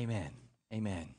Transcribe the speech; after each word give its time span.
Amen. 0.00 0.30
Amen. 0.72 1.14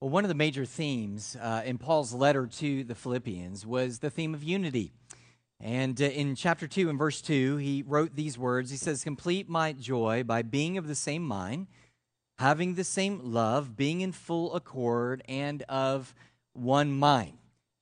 Well, 0.00 0.08
one 0.08 0.24
of 0.24 0.30
the 0.30 0.34
major 0.34 0.64
themes 0.64 1.36
uh, 1.38 1.60
in 1.62 1.76
Paul's 1.76 2.14
letter 2.14 2.46
to 2.46 2.84
the 2.84 2.94
Philippians 2.94 3.66
was 3.66 3.98
the 3.98 4.08
theme 4.08 4.32
of 4.32 4.42
unity. 4.42 4.90
And 5.60 6.00
uh, 6.00 6.06
in 6.06 6.34
chapter 6.34 6.66
2 6.66 6.88
and 6.88 6.98
verse 6.98 7.20
2, 7.20 7.58
he 7.58 7.84
wrote 7.86 8.16
these 8.16 8.38
words 8.38 8.70
He 8.70 8.78
says, 8.78 9.04
Complete 9.04 9.46
my 9.46 9.74
joy 9.74 10.24
by 10.24 10.40
being 10.40 10.78
of 10.78 10.88
the 10.88 10.94
same 10.94 11.22
mind, 11.22 11.66
having 12.38 12.76
the 12.76 12.84
same 12.84 13.20
love, 13.22 13.76
being 13.76 14.00
in 14.00 14.12
full 14.12 14.54
accord, 14.54 15.22
and 15.28 15.64
of 15.68 16.14
one 16.54 16.90
mind. 16.92 17.36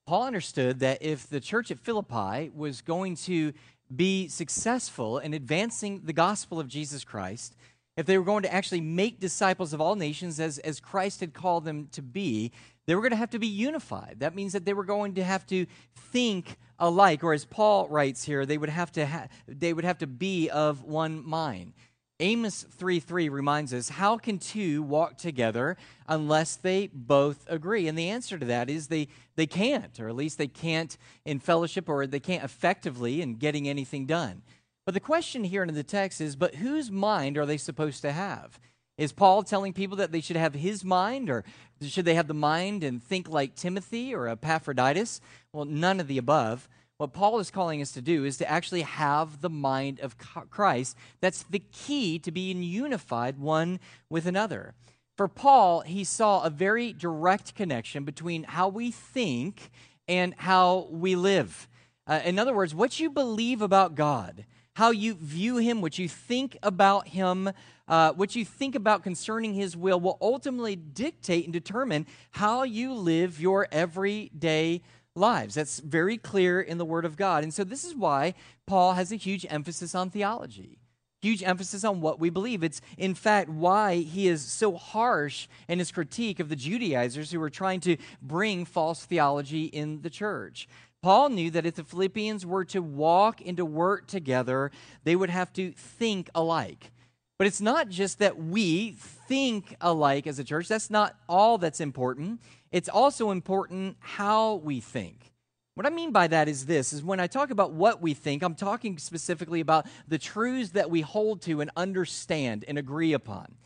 Paul 0.09 0.25
understood 0.25 0.80
that 0.80 1.01
if 1.01 1.29
the 1.29 1.39
church 1.39 1.71
at 1.71 1.79
Philippi 1.79 2.51
was 2.53 2.80
going 2.80 3.14
to 3.14 3.53
be 3.95 4.27
successful 4.27 5.19
in 5.19 5.35
advancing 5.35 6.01
the 6.05 6.12
gospel 6.12 6.59
of 6.59 6.67
Jesus 6.67 7.05
Christ, 7.05 7.55
if 7.96 8.06
they 8.06 8.16
were 8.18 8.24
going 8.24 8.43
to 8.43 8.52
actually 8.52 8.80
make 8.80 9.20
disciples 9.20 9.72
of 9.72 9.80
all 9.80 9.96
nations 9.96 10.40
as, 10.40 10.58
as 10.58 10.80
Christ 10.80 11.21
had 11.21 11.35
called 11.35 11.64
them 11.64 11.89
to 11.93 12.03
be, 12.03 12.53
they 12.86 12.94
were 12.94 13.03
going 13.03 13.11
to 13.11 13.17
have 13.17 13.30
to 13.30 13.39
be 13.39 13.46
unified. 13.46 14.17
That 14.21 14.34
means 14.34 14.53
that 14.54 14.64
they 14.64 14.75
were 14.75 14.84
going 14.84 15.14
to 15.14 15.25
have 15.25 15.46
to 15.48 15.67
think 15.94 16.57
alike, 16.79 17.22
or 17.22 17.32
as 17.32 17.44
Paul 17.44 17.89
writes 17.89 18.25
here, 18.25 18.44
they 18.44 18.58
would 18.58 18.70
have 18.70 18.90
to, 18.93 19.07
ha- 19.07 19.29
they 19.46 19.72
would 19.72 19.84
have 19.84 19.98
to 19.98 20.07
be 20.07 20.48
of 20.48 20.82
one 20.82 21.26
mind. 21.26 21.75
Amos 22.18 22.64
3 22.70 23.00
3 23.00 23.29
reminds 23.29 23.75
us, 23.75 23.89
How 23.89 24.17
can 24.17 24.39
two 24.39 24.82
walk 24.82 25.17
together 25.17 25.76
unless 26.06 26.56
they 26.56 26.89
both 26.93 27.45
agree? 27.48 27.89
And 27.89 27.98
the 27.98 28.11
answer 28.11 28.39
to 28.39 28.46
that 28.46 28.70
is 28.70 28.86
they, 28.86 29.09
they 29.34 29.46
can't, 29.46 29.98
or 29.98 30.09
at 30.09 30.17
least 30.17 30.39
they 30.39 30.46
can't 30.46 30.96
in 31.25 31.40
fellowship, 31.40 31.89
or 31.89 32.06
they 32.06 32.20
can't 32.20 32.45
effectively 32.45 33.22
in 33.22 33.34
getting 33.34 33.69
anything 33.69 34.06
done. 34.06 34.42
But 34.84 34.95
the 34.95 35.00
question 35.00 35.45
here 35.45 35.62
in 35.62 35.75
the 35.75 35.83
text 35.83 36.20
is, 36.20 36.34
but 36.34 36.56
whose 36.56 36.91
mind 36.91 37.39
are 37.39 37.47
they 37.47 37.56
supposed 37.56 38.03
to 38.03 38.12
have? 38.12 38.59
Is 38.98 39.12
Paul 39.12 39.42
telling 39.42 39.73
people 39.73 39.97
that 39.98 40.12
they 40.12 40.20
should 40.20 40.36
have 40.36 40.55
his 40.55 40.84
mind, 40.84 41.31
or 41.31 41.45
should 41.81 42.05
they 42.05 42.15
have 42.15 42.29
the 42.29 42.34
mind 42.34 42.84
and 42.84 43.03
think 43.03 43.29
like 43.29 43.55
Timothy 43.55 44.15
or 44.15 44.29
Epaphroditus? 44.29 45.21
Well, 45.53 45.65
none 45.65 46.01
of 46.01 46.09
the 46.09 46.19
above. 46.19 46.69
What 46.98 47.12
Paul 47.12 47.39
is 47.39 47.51
calling 47.51 47.81
us 47.81 47.93
to 47.93 48.03
do 48.03 48.25
is 48.25 48.37
to 48.39 48.51
actually 48.51 48.83
have 48.83 49.41
the 49.41 49.51
mind 49.51 49.98
of 50.01 50.17
Christ. 50.19 50.97
That's 51.21 51.43
the 51.43 51.62
key 51.73 52.19
to 52.21 52.31
being 52.31 52.62
unified 52.62 53.39
one 53.39 53.81
with 54.11 54.27
another. 54.27 54.75
For 55.17 55.27
Paul, 55.27 55.81
he 55.81 56.05
saw 56.05 56.43
a 56.43 56.51
very 56.51 56.93
direct 56.93 57.55
connection 57.55 58.05
between 58.05 58.45
how 58.45 58.69
we 58.69 58.91
think 58.91 59.71
and 60.06 60.34
how 60.37 60.89
we 60.91 61.17
live. 61.17 61.67
Uh, 62.06 62.21
in 62.25 62.39
other 62.39 62.55
words, 62.55 62.75
what 62.75 63.01
you 63.01 63.11
believe 63.11 63.62
about 63.62 63.95
God 63.95 64.45
how 64.75 64.91
you 64.91 65.15
view 65.15 65.56
him, 65.59 65.81
what 65.81 65.98
you 65.98 66.09
think 66.09 66.56
about 66.62 67.09
him, 67.09 67.51
uh, 67.89 68.12
what 68.12 68.34
you 68.34 68.45
think 68.45 68.75
about 68.75 69.03
concerning 69.03 69.55
his 69.55 69.77
will 69.77 70.01
will 70.01 70.19
ultimately 70.20 70.77
dictate 70.77 71.45
and 71.45 71.53
determine 71.53 72.06
how 72.33 72.62
you 72.62 72.95
live 72.95 73.41
your 73.41 73.69
everyday 73.70 74.81
lives. 75.15 75.55
That's 75.55 75.81
very 75.81 76.17
clear 76.17 76.61
in 76.61 76.78
the 76.78 76.84
Word 76.84 77.05
of 77.05 77.17
God. 77.17 77.43
And 77.43 77.53
so, 77.53 77.65
this 77.65 77.84
is 77.84 77.95
why 77.95 78.34
Paul 78.67 78.95
has 78.95 79.12
a 79.12 79.17
huge 79.17 79.45
emphasis 79.50 79.95
on 79.95 80.11
theology. 80.11 80.78
Huge 81.20 81.45
emphasis 81.45 81.84
on 81.84 82.00
what 82.00 82.19
we 82.19 82.31
believe. 82.31 82.65
It's, 82.65 82.81
in 82.98 83.15
fact, 83.15 83.48
why 83.48 83.98
he 83.98 84.27
is 84.27 84.45
so 84.45 84.75
harsh 84.75 85.47
in 85.69 85.78
his 85.78 85.93
critique 85.93 86.41
of 86.41 86.48
the 86.48 86.56
Judaizers 86.56 87.31
who 87.31 87.39
were 87.39 87.50
trying 87.50 87.78
to 87.81 87.97
bring 88.20 88.65
false 88.65 89.05
theology 89.05 89.67
in 89.67 90.03
the 90.03 90.11
church. 90.11 90.67
Paul 91.03 91.31
knew 91.31 91.50
that 91.50 91.67
if 91.67 91.75
the 91.75 91.84
Philippians 91.84 92.47
were 92.47 92.64
to 92.67 92.81
walk 92.81 93.41
and 93.45 93.56
to 93.56 93.64
work 93.64 94.06
together, 94.06 94.70
they 95.03 95.17
would 95.17 95.31
have 95.31 95.53
to 95.55 95.72
think 95.72 96.31
alike. 96.34 96.92
But 97.39 97.48
it's 97.48 97.61
not 97.61 97.89
just 97.89 98.20
that 98.20 98.39
we 98.39 98.92
think 98.92 99.75
alike 99.81 100.28
as 100.28 100.39
a 100.39 100.44
church, 100.44 100.69
that's 100.69 100.91
not 100.91 101.17
all 101.28 101.59
that's 101.59 101.81
important. 101.81 102.41
It's 102.70 102.89
also 102.89 103.33
important 103.33 103.97
how 103.98 104.55
we 104.55 104.78
think. 104.78 105.32
What 105.75 105.87
I 105.87 105.91
mean 105.91 106.12
by 106.12 106.28
that 106.28 106.49
is 106.49 106.66
this 106.66 106.93
is 106.93 107.03
when 107.03 107.19
I 107.19 107.27
talk 107.27 107.50
about 107.50 107.72
what 107.72 108.00
we 108.00 108.15
think, 108.15 108.44
I'm 108.44 108.54
talking 108.54 108.97
specifically 108.98 109.60
about 109.60 109.87
the 110.06 110.19
truths 110.19 110.71
that 110.71 110.88
we 110.88 111.00
hold 111.00 111.43
to 111.43 111.60
and 111.60 111.71
understand 111.77 112.65
and 112.69 112.78
agree 112.78 113.12
upon. 113.12 113.56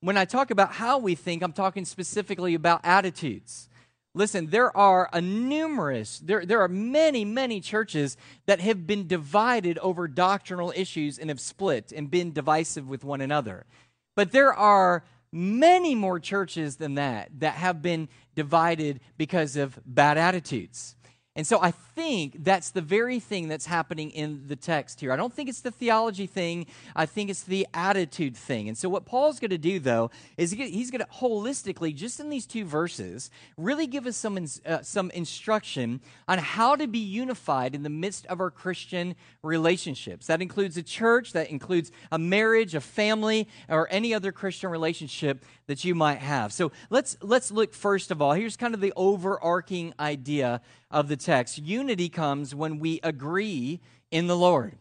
When 0.00 0.16
I 0.16 0.26
talk 0.26 0.52
about 0.52 0.72
how 0.72 0.98
we 0.98 1.14
think, 1.14 1.42
I'm 1.42 1.54
talking 1.54 1.86
specifically 1.86 2.54
about 2.54 2.82
attitudes. 2.84 3.68
Listen, 4.14 4.46
there 4.46 4.74
are 4.76 5.10
a 5.12 5.20
numerous, 5.20 6.20
there, 6.20 6.46
there 6.46 6.60
are 6.60 6.68
many, 6.68 7.24
many 7.24 7.60
churches 7.60 8.16
that 8.46 8.60
have 8.60 8.86
been 8.86 9.08
divided 9.08 9.76
over 9.78 10.06
doctrinal 10.06 10.72
issues 10.76 11.18
and 11.18 11.30
have 11.30 11.40
split 11.40 11.90
and 11.90 12.10
been 12.10 12.32
divisive 12.32 12.88
with 12.88 13.02
one 13.02 13.20
another. 13.20 13.66
But 14.14 14.30
there 14.30 14.54
are 14.54 15.04
many 15.32 15.96
more 15.96 16.20
churches 16.20 16.76
than 16.76 16.94
that 16.94 17.28
that 17.40 17.54
have 17.54 17.82
been 17.82 18.08
divided 18.36 19.00
because 19.18 19.56
of 19.56 19.80
bad 19.84 20.16
attitudes. 20.16 20.94
And 21.36 21.44
so 21.44 21.60
I 21.60 21.72
think 21.72 22.44
that's 22.44 22.70
the 22.70 22.80
very 22.80 23.18
thing 23.18 23.48
that's 23.48 23.66
happening 23.66 24.10
in 24.10 24.46
the 24.46 24.54
text 24.54 25.00
here. 25.00 25.10
I 25.10 25.16
don't 25.16 25.32
think 25.32 25.48
it's 25.48 25.62
the 25.62 25.72
theology 25.72 26.28
thing, 26.28 26.66
I 26.94 27.06
think 27.06 27.28
it's 27.28 27.42
the 27.42 27.66
attitude 27.74 28.36
thing. 28.36 28.68
And 28.68 28.78
so 28.78 28.88
what 28.88 29.04
Paul's 29.04 29.40
going 29.40 29.50
to 29.50 29.58
do, 29.58 29.80
though, 29.80 30.12
is 30.36 30.52
he's 30.52 30.92
going 30.92 31.00
to 31.00 31.10
holistically, 31.10 31.92
just 31.92 32.20
in 32.20 32.30
these 32.30 32.46
two 32.46 32.64
verses, 32.64 33.32
really 33.56 33.88
give 33.88 34.06
us 34.06 34.16
some, 34.16 34.38
uh, 34.64 34.82
some 34.82 35.10
instruction 35.10 36.00
on 36.28 36.38
how 36.38 36.76
to 36.76 36.86
be 36.86 37.00
unified 37.00 37.74
in 37.74 37.82
the 37.82 37.90
midst 37.90 38.26
of 38.26 38.40
our 38.40 38.50
Christian 38.50 39.16
relationships. 39.42 40.28
That 40.28 40.40
includes 40.40 40.76
a 40.76 40.84
church, 40.84 41.32
that 41.32 41.50
includes 41.50 41.90
a 42.12 42.18
marriage, 42.18 42.76
a 42.76 42.80
family, 42.80 43.48
or 43.68 43.88
any 43.90 44.14
other 44.14 44.30
Christian 44.30 44.70
relationship 44.70 45.44
that 45.66 45.84
you 45.84 45.96
might 45.96 46.18
have. 46.18 46.52
So 46.52 46.70
let's, 46.90 47.16
let's 47.22 47.50
look 47.50 47.74
first 47.74 48.12
of 48.12 48.22
all. 48.22 48.34
Here's 48.34 48.56
kind 48.56 48.74
of 48.74 48.80
the 48.80 48.92
overarching 48.94 49.94
idea 49.98 50.60
of 50.90 51.08
the 51.08 51.16
text. 51.24 51.58
Unity 51.58 52.08
comes 52.08 52.54
when 52.54 52.78
we 52.78 53.00
agree 53.02 53.80
in 54.10 54.26
the 54.26 54.36
Lord. 54.36 54.76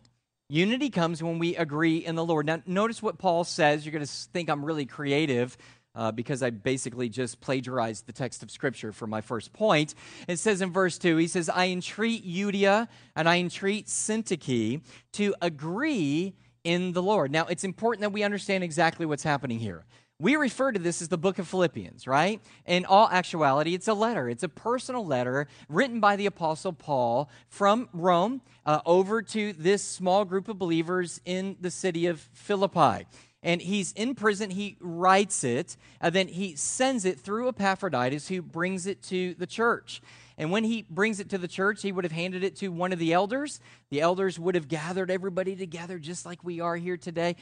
Unity 0.49 0.89
comes 0.89 1.23
when 1.23 1.39
we 1.39 1.55
agree 1.55 1.97
in 1.97 2.15
the 2.15 2.25
Lord. 2.25 2.45
Now, 2.45 2.61
notice 2.65 3.01
what 3.01 3.17
Paul 3.17 3.43
says. 3.43 3.85
You're 3.85 3.93
going 3.93 4.05
to 4.05 4.11
think 4.11 4.49
I'm 4.49 4.63
really 4.63 4.85
creative. 4.85 5.57
Uh, 5.95 6.11
because 6.11 6.41
I 6.41 6.49
basically 6.49 7.07
just 7.07 7.39
plagiarized 7.39 8.07
the 8.07 8.13
text 8.13 8.41
of 8.41 8.49
Scripture 8.49 8.91
for 8.91 9.05
my 9.05 9.21
first 9.21 9.53
point. 9.53 9.93
It 10.27 10.39
says 10.39 10.59
in 10.63 10.71
verse 10.71 10.97
2, 10.97 11.17
he 11.17 11.27
says, 11.27 11.49
I 11.49 11.67
entreat 11.67 12.27
Euodia 12.27 12.87
and 13.15 13.29
I 13.29 13.37
entreat 13.37 13.85
Syntyche 13.85 14.81
to 15.11 15.35
agree 15.39 16.33
in 16.63 16.93
the 16.93 17.03
Lord. 17.03 17.31
Now, 17.31 17.45
it's 17.45 17.63
important 17.63 18.01
that 18.01 18.11
we 18.11 18.23
understand 18.23 18.63
exactly 18.63 19.05
what's 19.05 19.21
happening 19.21 19.59
here. 19.59 19.85
We 20.19 20.35
refer 20.35 20.71
to 20.71 20.79
this 20.79 21.01
as 21.01 21.07
the 21.07 21.17
book 21.17 21.39
of 21.39 21.47
Philippians, 21.47 22.05
right? 22.05 22.39
In 22.65 22.85
all 22.85 23.09
actuality, 23.11 23.73
it's 23.73 23.87
a 23.87 23.93
letter. 23.93 24.29
It's 24.29 24.43
a 24.43 24.49
personal 24.49 25.05
letter 25.05 25.47
written 25.67 25.99
by 25.99 26.15
the 26.15 26.27
Apostle 26.27 26.71
Paul 26.71 27.29
from 27.49 27.89
Rome 27.93 28.41
uh, 28.65 28.81
over 28.85 29.21
to 29.21 29.53
this 29.53 29.83
small 29.83 30.23
group 30.23 30.47
of 30.47 30.59
believers 30.59 31.19
in 31.25 31.57
the 31.59 31.71
city 31.71 32.05
of 32.05 32.21
Philippi. 32.31 33.07
And 33.41 33.61
he's 33.61 33.91
in 33.93 34.15
prison, 34.15 34.51
he 34.51 34.77
writes 34.79 35.43
it, 35.43 35.75
and 35.99 36.15
then 36.15 36.29
he 36.29 36.55
sends 36.55 37.03
it 37.03 37.19
through 37.19 37.49
Epaphroditus, 37.49 38.29
who 38.29 38.41
brings 38.41 38.87
it 38.87 39.01
to 39.03 39.33
the 39.33 39.47
church. 39.47 40.01
And 40.37 40.51
when 40.51 40.63
he 40.63 40.85
brings 40.89 41.19
it 41.19 41.29
to 41.31 41.37
the 41.37 41.49
church, 41.49 41.81
he 41.81 41.91
would 41.91 42.05
have 42.05 42.13
handed 42.13 42.43
it 42.43 42.55
to 42.57 42.69
one 42.69 42.93
of 42.93 42.99
the 42.99 43.11
elders. 43.11 43.59
The 43.89 43.99
elders 43.99 44.39
would 44.39 44.55
have 44.55 44.69
gathered 44.69 45.11
everybody 45.11 45.55
together 45.57 45.99
just 45.99 46.25
like 46.25 46.43
we 46.43 46.61
are 46.61 46.77
here 46.77 46.97
today 46.97 47.35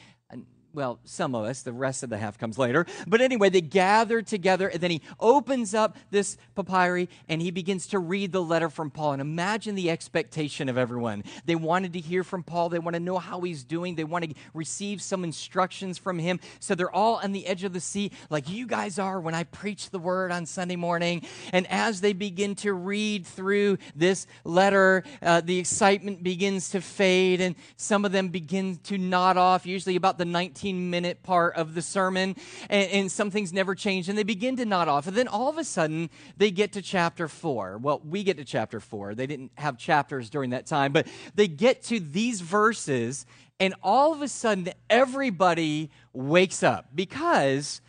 well, 0.74 0.98
some 1.04 1.34
of 1.34 1.44
us, 1.44 1.62
the 1.62 1.72
rest 1.72 2.02
of 2.02 2.10
the 2.10 2.16
half 2.16 2.38
comes 2.38 2.58
later. 2.58 2.86
But 3.06 3.20
anyway, 3.20 3.50
they 3.50 3.60
gather 3.60 4.22
together, 4.22 4.68
and 4.68 4.80
then 4.80 4.90
he 4.90 5.02
opens 5.20 5.74
up 5.74 5.96
this 6.10 6.38
papyri 6.54 7.08
and 7.28 7.42
he 7.42 7.50
begins 7.50 7.86
to 7.88 7.98
read 7.98 8.32
the 8.32 8.42
letter 8.42 8.70
from 8.70 8.90
Paul. 8.90 9.12
And 9.12 9.20
imagine 9.20 9.74
the 9.74 9.90
expectation 9.90 10.68
of 10.68 10.78
everyone. 10.78 11.24
They 11.44 11.54
wanted 11.54 11.92
to 11.92 12.00
hear 12.00 12.24
from 12.24 12.42
Paul, 12.42 12.70
they 12.70 12.78
want 12.78 12.94
to 12.94 13.00
know 13.00 13.18
how 13.18 13.40
he's 13.42 13.64
doing, 13.64 13.94
they 13.94 14.04
want 14.04 14.24
to 14.24 14.34
receive 14.54 15.02
some 15.02 15.24
instructions 15.24 15.98
from 15.98 16.18
him. 16.18 16.40
So 16.60 16.74
they're 16.74 16.90
all 16.90 17.16
on 17.16 17.32
the 17.32 17.46
edge 17.46 17.64
of 17.64 17.72
the 17.72 17.80
seat, 17.80 18.12
like 18.30 18.48
you 18.48 18.66
guys 18.66 18.98
are 18.98 19.20
when 19.20 19.34
I 19.34 19.44
preach 19.44 19.90
the 19.90 19.98
word 19.98 20.32
on 20.32 20.46
Sunday 20.46 20.76
morning. 20.76 21.22
And 21.52 21.66
as 21.68 22.00
they 22.00 22.12
begin 22.12 22.54
to 22.56 22.72
read 22.72 23.26
through 23.26 23.78
this 23.94 24.26
letter, 24.44 25.04
uh, 25.20 25.42
the 25.42 25.58
excitement 25.58 26.22
begins 26.22 26.70
to 26.70 26.80
fade, 26.80 27.40
and 27.40 27.56
some 27.76 28.04
of 28.04 28.12
them 28.12 28.28
begin 28.28 28.78
to 28.84 28.96
nod 28.96 29.36
off, 29.36 29.66
usually 29.66 29.96
about 29.96 30.18
the 30.18 30.24
19th 30.24 30.61
15 30.62 30.90
minute 30.90 31.24
part 31.24 31.56
of 31.56 31.74
the 31.74 31.82
sermon, 31.82 32.36
and, 32.70 32.90
and 32.92 33.12
some 33.12 33.32
things 33.32 33.52
never 33.52 33.74
change, 33.74 34.08
and 34.08 34.16
they 34.16 34.22
begin 34.22 34.54
to 34.54 34.64
nod 34.64 34.86
off. 34.86 35.08
And 35.08 35.16
then 35.16 35.26
all 35.26 35.48
of 35.48 35.58
a 35.58 35.64
sudden, 35.64 36.08
they 36.36 36.52
get 36.52 36.74
to 36.74 36.82
chapter 36.82 37.26
four. 37.26 37.78
Well, 37.78 38.00
we 38.04 38.22
get 38.22 38.36
to 38.36 38.44
chapter 38.44 38.78
four. 38.78 39.16
They 39.16 39.26
didn't 39.26 39.50
have 39.56 39.76
chapters 39.76 40.30
during 40.30 40.50
that 40.50 40.66
time, 40.66 40.92
but 40.92 41.08
they 41.34 41.48
get 41.48 41.82
to 41.84 41.98
these 41.98 42.40
verses, 42.42 43.26
and 43.58 43.74
all 43.82 44.12
of 44.12 44.22
a 44.22 44.28
sudden, 44.28 44.68
everybody 44.88 45.90
wakes 46.12 46.62
up 46.62 46.86
because 46.94 47.80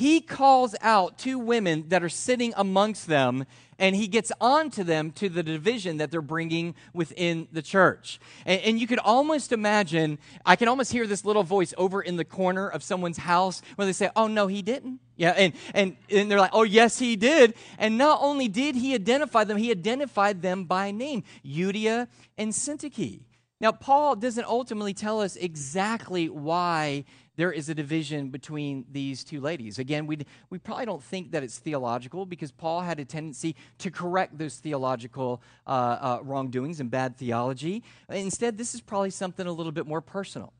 he 0.00 0.22
calls 0.22 0.74
out 0.80 1.18
two 1.18 1.38
women 1.38 1.84
that 1.88 2.02
are 2.02 2.08
sitting 2.08 2.54
amongst 2.56 3.06
them 3.06 3.44
and 3.78 3.94
he 3.94 4.08
gets 4.08 4.32
on 4.40 4.70
to 4.70 4.82
them 4.82 5.10
to 5.10 5.28
the 5.28 5.42
division 5.42 5.98
that 5.98 6.10
they're 6.10 6.22
bringing 6.22 6.74
within 6.94 7.48
the 7.52 7.60
church. 7.60 8.18
And, 8.46 8.62
and, 8.62 8.80
you 8.80 8.86
could 8.86 8.98
almost 8.98 9.52
imagine, 9.52 10.18
I 10.46 10.56
can 10.56 10.68
almost 10.68 10.90
hear 10.90 11.06
this 11.06 11.22
little 11.26 11.42
voice 11.42 11.74
over 11.76 12.00
in 12.00 12.16
the 12.16 12.24
corner 12.24 12.66
of 12.66 12.82
someone's 12.82 13.18
house 13.18 13.60
where 13.76 13.84
they 13.84 13.92
say, 13.92 14.08
Oh, 14.16 14.26
no, 14.26 14.46
he 14.46 14.62
didn't. 14.62 15.00
Yeah, 15.16 15.32
and, 15.36 15.52
and, 15.74 15.96
and 16.08 16.30
they're 16.30 16.40
like, 16.40 16.54
Oh, 16.54 16.62
yes, 16.62 16.98
he 16.98 17.14
did. 17.14 17.52
And 17.76 17.98
not 17.98 18.20
only 18.22 18.48
did 18.48 18.76
he 18.76 18.94
identify 18.94 19.44
them, 19.44 19.58
he 19.58 19.70
identified 19.70 20.40
them 20.40 20.64
by 20.64 20.92
name 20.92 21.24
Euodia 21.44 22.08
and 22.38 22.52
Syntyche. 22.52 23.20
Now, 23.60 23.72
Paul 23.72 24.16
doesn't 24.16 24.46
ultimately 24.46 24.94
tell 24.94 25.20
us 25.20 25.36
exactly 25.36 26.30
why 26.30 27.04
there 27.40 27.50
is 27.50 27.70
a 27.70 27.74
division 27.74 28.28
between 28.28 28.84
these 28.92 29.24
two 29.24 29.40
ladies. 29.40 29.78
Again, 29.78 30.06
we 30.06 30.18
we 30.50 30.58
probably 30.58 30.84
don't 30.84 31.02
think 31.02 31.30
that 31.30 31.42
it's 31.42 31.58
theological 31.58 32.26
because 32.26 32.50
Paul 32.52 32.82
had 32.82 33.00
a 33.00 33.04
tendency 33.06 33.56
to 33.78 33.90
correct 33.90 34.36
those 34.36 34.56
theological 34.56 35.40
uh, 35.66 35.70
uh, 35.70 36.18
wrongdoings 36.22 36.80
and 36.80 36.90
bad 36.90 37.16
theology. 37.16 37.82
Instead, 38.10 38.58
this 38.58 38.74
is 38.74 38.82
probably 38.82 39.08
something 39.08 39.46
a 39.46 39.52
little 39.52 39.72
bit 39.72 39.86
more 39.86 40.02
personal. 40.02 40.52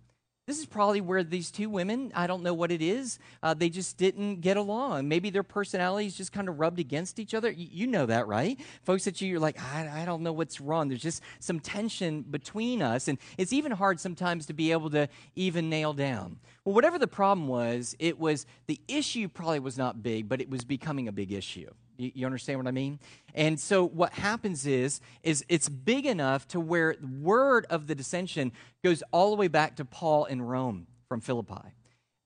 This 0.47 0.59
is 0.59 0.67
probably 0.67 1.01
where 1.01 1.23
these 1.23 1.51
two 1.51 1.69
women, 1.71 2.11
I 2.15 2.27
don't 2.27 2.43
know 2.43 2.55
what 2.55 2.73
it 2.73 2.83
is, 2.83 3.19
uh, 3.43 3.55
they 3.55 3.69
just 3.69 3.97
didn't 3.99 4.41
get 4.41 4.57
along. 4.57 5.07
Maybe 5.07 5.31
their 5.31 5.45
personalities 5.45 6.17
just 6.17 6.33
kind 6.33 6.49
of 6.49 6.59
rubbed 6.59 6.81
against 6.81 7.21
each 7.21 7.35
other. 7.35 7.51
You, 7.51 7.69
you 7.71 7.87
know 7.87 8.07
that, 8.07 8.27
right? 8.27 8.59
Folks 8.83 9.05
that 9.05 9.21
you, 9.21 9.37
are 9.37 9.39
like, 9.39 9.63
I, 9.63 10.03
I 10.03 10.05
don't 10.05 10.23
know 10.23 10.33
what's 10.33 10.61
wrong. 10.61 10.89
There's 10.89 11.03
just 11.03 11.23
some 11.39 11.61
tension 11.61 12.23
between 12.23 12.83
us. 12.83 13.07
And 13.07 13.19
it's 13.39 13.53
even 13.53 13.71
hard 13.71 14.01
sometimes 14.01 14.47
to 14.47 14.53
be 14.53 14.73
able 14.73 14.91
to 14.91 15.09
even 15.37 15.71
nail 15.71 15.93
down. 15.93 16.41
Well, 16.65 16.75
whatever 16.75 16.99
the 16.99 17.07
problem 17.07 17.47
was, 17.47 17.95
it 17.99 18.19
was 18.19 18.47
the 18.67 18.81
issue 18.89 19.29
probably 19.29 19.61
was 19.61 19.79
not 19.79 20.03
big, 20.03 20.29
but 20.29 20.41
it 20.41 20.51
was 20.51 20.65
becoming 20.65 21.07
a 21.07 21.13
big 21.13 21.33
issue. 21.33 21.71
You, 22.01 22.13
you, 22.15 22.27
understand 22.27 22.59
what 22.59 22.67
I 22.67 22.71
mean? 22.71 22.99
And 23.35 23.61
so 23.61 23.87
what 23.87 24.13
happens 24.15 24.67
is, 24.67 25.01
is 25.23 25.45
it's 25.49 25.69
big 25.69 26.07
enough 26.07 26.49
to 26.49 26.61
where 26.61 26.97
the 26.99 27.07
word 27.07 27.67
of 27.69 27.87
the 27.87 27.95
dissension 27.95 28.53
goes 28.83 29.03
all 29.13 29.31
the 29.31 29.37
way 29.37 29.49
back 29.49 29.77
to 29.77 29.85
Paul 29.85 30.25
in 30.25 30.41
Rome 30.41 30.87
from 31.09 31.21
Philippi. 31.21 31.75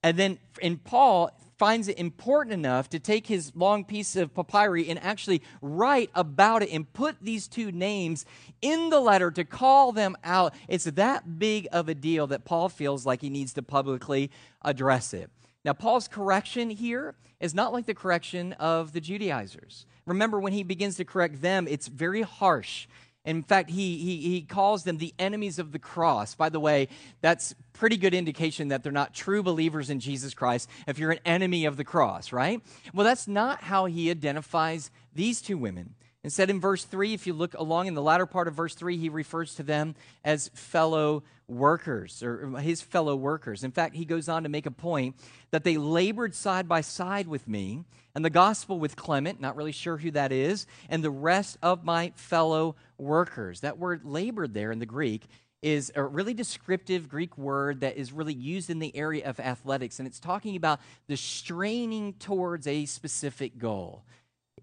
And 0.01 0.17
then 0.17 0.39
and 0.61 0.83
Paul 0.83 1.31
finds 1.57 1.87
it 1.87 1.97
important 1.97 2.53
enough 2.53 2.89
to 2.89 2.99
take 2.99 3.27
his 3.27 3.51
long 3.55 3.83
piece 3.85 4.15
of 4.15 4.33
papyri 4.33 4.89
and 4.89 5.01
actually 5.01 5.41
write 5.61 6.09
about 6.13 6.61
it 6.63 6.69
and 6.71 6.91
put 6.93 7.15
these 7.21 7.47
two 7.47 7.71
names 7.71 8.25
in 8.61 8.89
the 8.89 8.99
letter 8.99 9.31
to 9.31 9.43
call 9.43 9.91
them 9.91 10.15
out. 10.23 10.53
It's 10.67 10.83
that 10.85 11.39
big 11.39 11.67
of 11.71 11.89
a 11.89 11.95
deal 11.95 12.27
that 12.27 12.45
Paul 12.45 12.69
feels 12.69 13.05
like 13.05 13.21
he 13.21 13.29
needs 13.29 13.53
to 13.53 13.63
publicly 13.63 14.31
address 14.61 15.13
it. 15.13 15.29
Now, 15.65 15.73
Paul's 15.73 16.07
correction 16.07 16.69
here 16.69 17.15
is 17.39 17.55
not 17.55 17.73
like 17.73 17.87
the 17.87 17.95
correction 17.95 18.53
of 18.53 18.93
the 18.93 19.01
Judaizers. 19.01 19.87
Remember, 20.05 20.39
when 20.39 20.53
he 20.53 20.61
begins 20.61 20.97
to 20.97 21.05
correct 21.05 21.41
them, 21.41 21.67
it's 21.67 21.87
very 21.87 22.21
harsh. 22.21 22.87
In 23.25 23.41
fact, 23.41 23.71
he, 23.71 23.97
he, 23.97 24.17
he 24.17 24.41
calls 24.43 24.83
them 24.83 24.99
the 24.99 25.15
enemies 25.17 25.57
of 25.57 25.71
the 25.71 25.79
cross. 25.79 26.35
By 26.35 26.49
the 26.49 26.59
way, 26.59 26.87
that's 27.21 27.55
pretty 27.73 27.97
good 27.97 28.13
indication 28.13 28.67
that 28.67 28.83
they're 28.83 28.91
not 28.91 29.15
true 29.15 29.41
believers 29.41 29.89
in 29.89 29.99
Jesus 29.99 30.35
Christ 30.35 30.69
if 30.87 30.99
you're 30.99 31.11
an 31.11 31.19
enemy 31.25 31.65
of 31.65 31.75
the 31.75 31.83
cross, 31.83 32.31
right? 32.31 32.61
Well, 32.93 33.03
that's 33.03 33.27
not 33.27 33.63
how 33.63 33.85
he 33.85 34.11
identifies 34.11 34.91
these 35.15 35.41
two 35.41 35.57
women. 35.57 35.95
Instead, 36.23 36.51
in 36.51 36.59
verse 36.59 36.83
3, 36.83 37.13
if 37.13 37.25
you 37.25 37.33
look 37.33 37.55
along 37.55 37.87
in 37.87 37.95
the 37.95 38.01
latter 38.01 38.27
part 38.27 38.47
of 38.47 38.53
verse 38.53 38.75
3, 38.75 38.97
he 38.97 39.09
refers 39.09 39.55
to 39.55 39.63
them 39.63 39.95
as 40.23 40.49
fellow 40.53 41.23
workers 41.47 42.23
or 42.23 42.57
his 42.59 42.81
fellow 42.81 43.15
workers. 43.15 43.63
In 43.63 43.71
fact, 43.71 43.95
he 43.95 44.05
goes 44.05 44.27
on 44.29 44.43
to 44.43 44.49
make 44.49 44.65
a 44.65 44.71
point 44.71 45.15
that 45.51 45.63
they 45.63 45.77
labored 45.77 46.33
side 46.33 46.67
by 46.67 46.81
side 46.81 47.27
with 47.27 47.47
me 47.47 47.83
and 48.15 48.23
the 48.23 48.29
gospel 48.29 48.79
with 48.79 48.95
Clement, 48.95 49.41
not 49.41 49.55
really 49.55 49.71
sure 49.71 49.97
who 49.97 50.11
that 50.11 50.31
is, 50.31 50.65
and 50.89 51.03
the 51.03 51.11
rest 51.11 51.57
of 51.61 51.83
my 51.83 52.13
fellow 52.15 52.75
workers. 52.97 53.59
That 53.59 53.77
word 53.77 54.05
labored 54.05 54.53
there 54.53 54.71
in 54.71 54.79
the 54.79 54.85
Greek 54.85 55.23
is 55.61 55.91
a 55.95 56.03
really 56.03 56.33
descriptive 56.33 57.09
Greek 57.09 57.37
word 57.37 57.81
that 57.81 57.97
is 57.97 58.13
really 58.13 58.33
used 58.33 58.69
in 58.69 58.79
the 58.79 58.95
area 58.95 59.27
of 59.27 59.39
athletics, 59.39 59.99
and 59.99 60.07
it's 60.07 60.19
talking 60.19 60.55
about 60.55 60.79
the 61.07 61.17
straining 61.17 62.13
towards 62.13 62.67
a 62.67 62.85
specific 62.85 63.57
goal. 63.57 64.03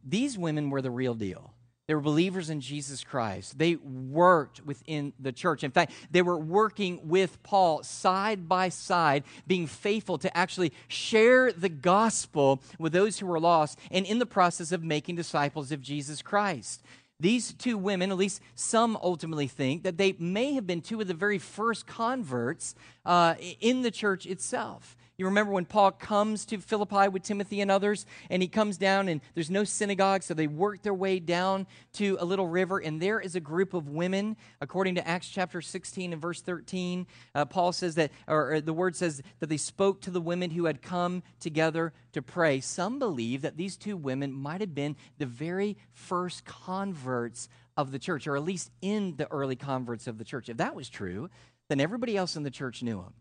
These 0.05 0.39
women 0.39 0.71
were 0.71 0.81
the 0.81 0.91
real 0.91 1.15
deal. 1.15 1.53
They 1.93 1.97
were 1.97 2.01
believers 2.01 2.49
in 2.49 2.63
Jesus 2.63 3.05
Christ. 3.05 3.59
They 3.59 3.77
worked 3.77 4.65
within 4.65 5.13
the 5.21 5.31
church. 5.31 5.63
In 5.63 5.71
fact, 5.71 5.93
they 6.11 6.23
were 6.23 6.39
working 6.39 7.07
with 7.07 7.43
Paul 7.43 7.83
side 7.83 8.49
by 8.49 8.71
side, 8.71 9.25
being 9.47 9.67
faithful 9.67 10.17
to 10.17 10.35
actually 10.35 10.73
share 10.89 11.53
the 11.53 11.69
gospel 11.69 12.63
with 12.79 12.95
those 12.95 13.19
who 13.19 13.27
were 13.27 13.39
lost 13.39 13.79
and 13.91 14.07
in 14.07 14.19
the 14.19 14.25
process 14.25 14.73
of 14.73 14.83
making 14.83 15.17
disciples 15.17 15.71
of 15.71 15.83
Jesus 15.83 16.23
Christ. 16.23 16.83
These 17.21 17.53
two 17.53 17.77
women, 17.77 18.11
at 18.11 18.17
least 18.17 18.41
some 18.55 18.97
ultimately 19.03 19.47
think, 19.47 19.83
that 19.83 19.99
they 19.99 20.15
may 20.19 20.55
have 20.55 20.67
been 20.67 20.81
two 20.81 20.99
of 21.03 21.09
the 21.09 21.13
very 21.13 21.37
first 21.37 21.87
converts 21.87 22.75
uh, 23.05 23.35
in 23.61 23.83
the 23.83 23.91
church 23.91 24.25
itself. 24.25 24.97
You 25.23 25.27
remember 25.27 25.53
when 25.53 25.67
Paul 25.67 25.93
comes 25.93 26.45
to 26.47 26.59
Philippi 26.59 27.07
with 27.07 27.23
Timothy 27.23 27.61
and 27.61 27.71
others, 27.71 28.07
and 28.29 28.43
he 28.43 28.49
comes 28.49 28.77
down, 28.77 29.07
and 29.07 29.21
there's 29.35 29.53
no 29.53 29.63
synagogue, 29.63 30.25
so 30.25 30.35
they 30.35 30.49
work 30.49 30.83
their 30.83 30.93
way 30.93 31.21
down 31.21 31.69
to 31.93 32.17
a 32.19 32.25
little 32.25 32.49
river, 32.49 32.81
and 32.81 33.01
there 33.01 33.21
is 33.21 33.37
a 33.37 33.41
group 33.41 33.73
of 33.73 33.89
women, 33.89 34.37
according 34.61 34.97
to 34.97 35.07
Acts 35.07 35.29
chapter 35.29 35.61
16 35.61 36.13
and 36.13 36.21
verse 36.21 36.41
13. 36.41 37.07
Uh, 37.37 37.45
Paul 37.45 37.71
says 37.71 37.95
that, 37.95 38.11
or, 38.27 38.55
or 38.55 38.61
the 38.61 38.73
word 38.73 38.97
says 38.97 39.23
that 39.39 39.49
they 39.49 39.59
spoke 39.59 40.01
to 40.01 40.11
the 40.11 40.21
women 40.21 40.51
who 40.51 40.65
had 40.65 40.83
come 40.83 41.23
together 41.39 41.93
to 42.15 42.21
pray. 42.21 42.59
Some 42.59 42.99
believe 42.99 43.43
that 43.43 43.57
these 43.57 43.77
two 43.77 43.97
women 43.97 44.33
might 44.33 44.61
have 44.61 44.75
been 44.75 44.97
the 45.19 45.27
very 45.27 45.77
first 45.93 46.45
converts 46.45 47.49
of 47.77 47.93
the 47.93 48.01
church, 48.01 48.27
or 48.27 48.37
at 48.37 48.43
least 48.43 48.73
in 48.81 49.15
the 49.19 49.31
early 49.31 49.55
converts 49.55 50.09
of 50.09 50.19
the 50.19 50.25
church. 50.25 50.49
If 50.49 50.57
that 50.57 50.75
was 50.75 50.89
true, 50.89 51.31
then 51.69 51.79
everybody 51.79 52.17
else 52.17 52.35
in 52.35 52.43
the 52.43 52.51
church 52.51 52.83
knew 52.83 52.97
them 52.97 53.15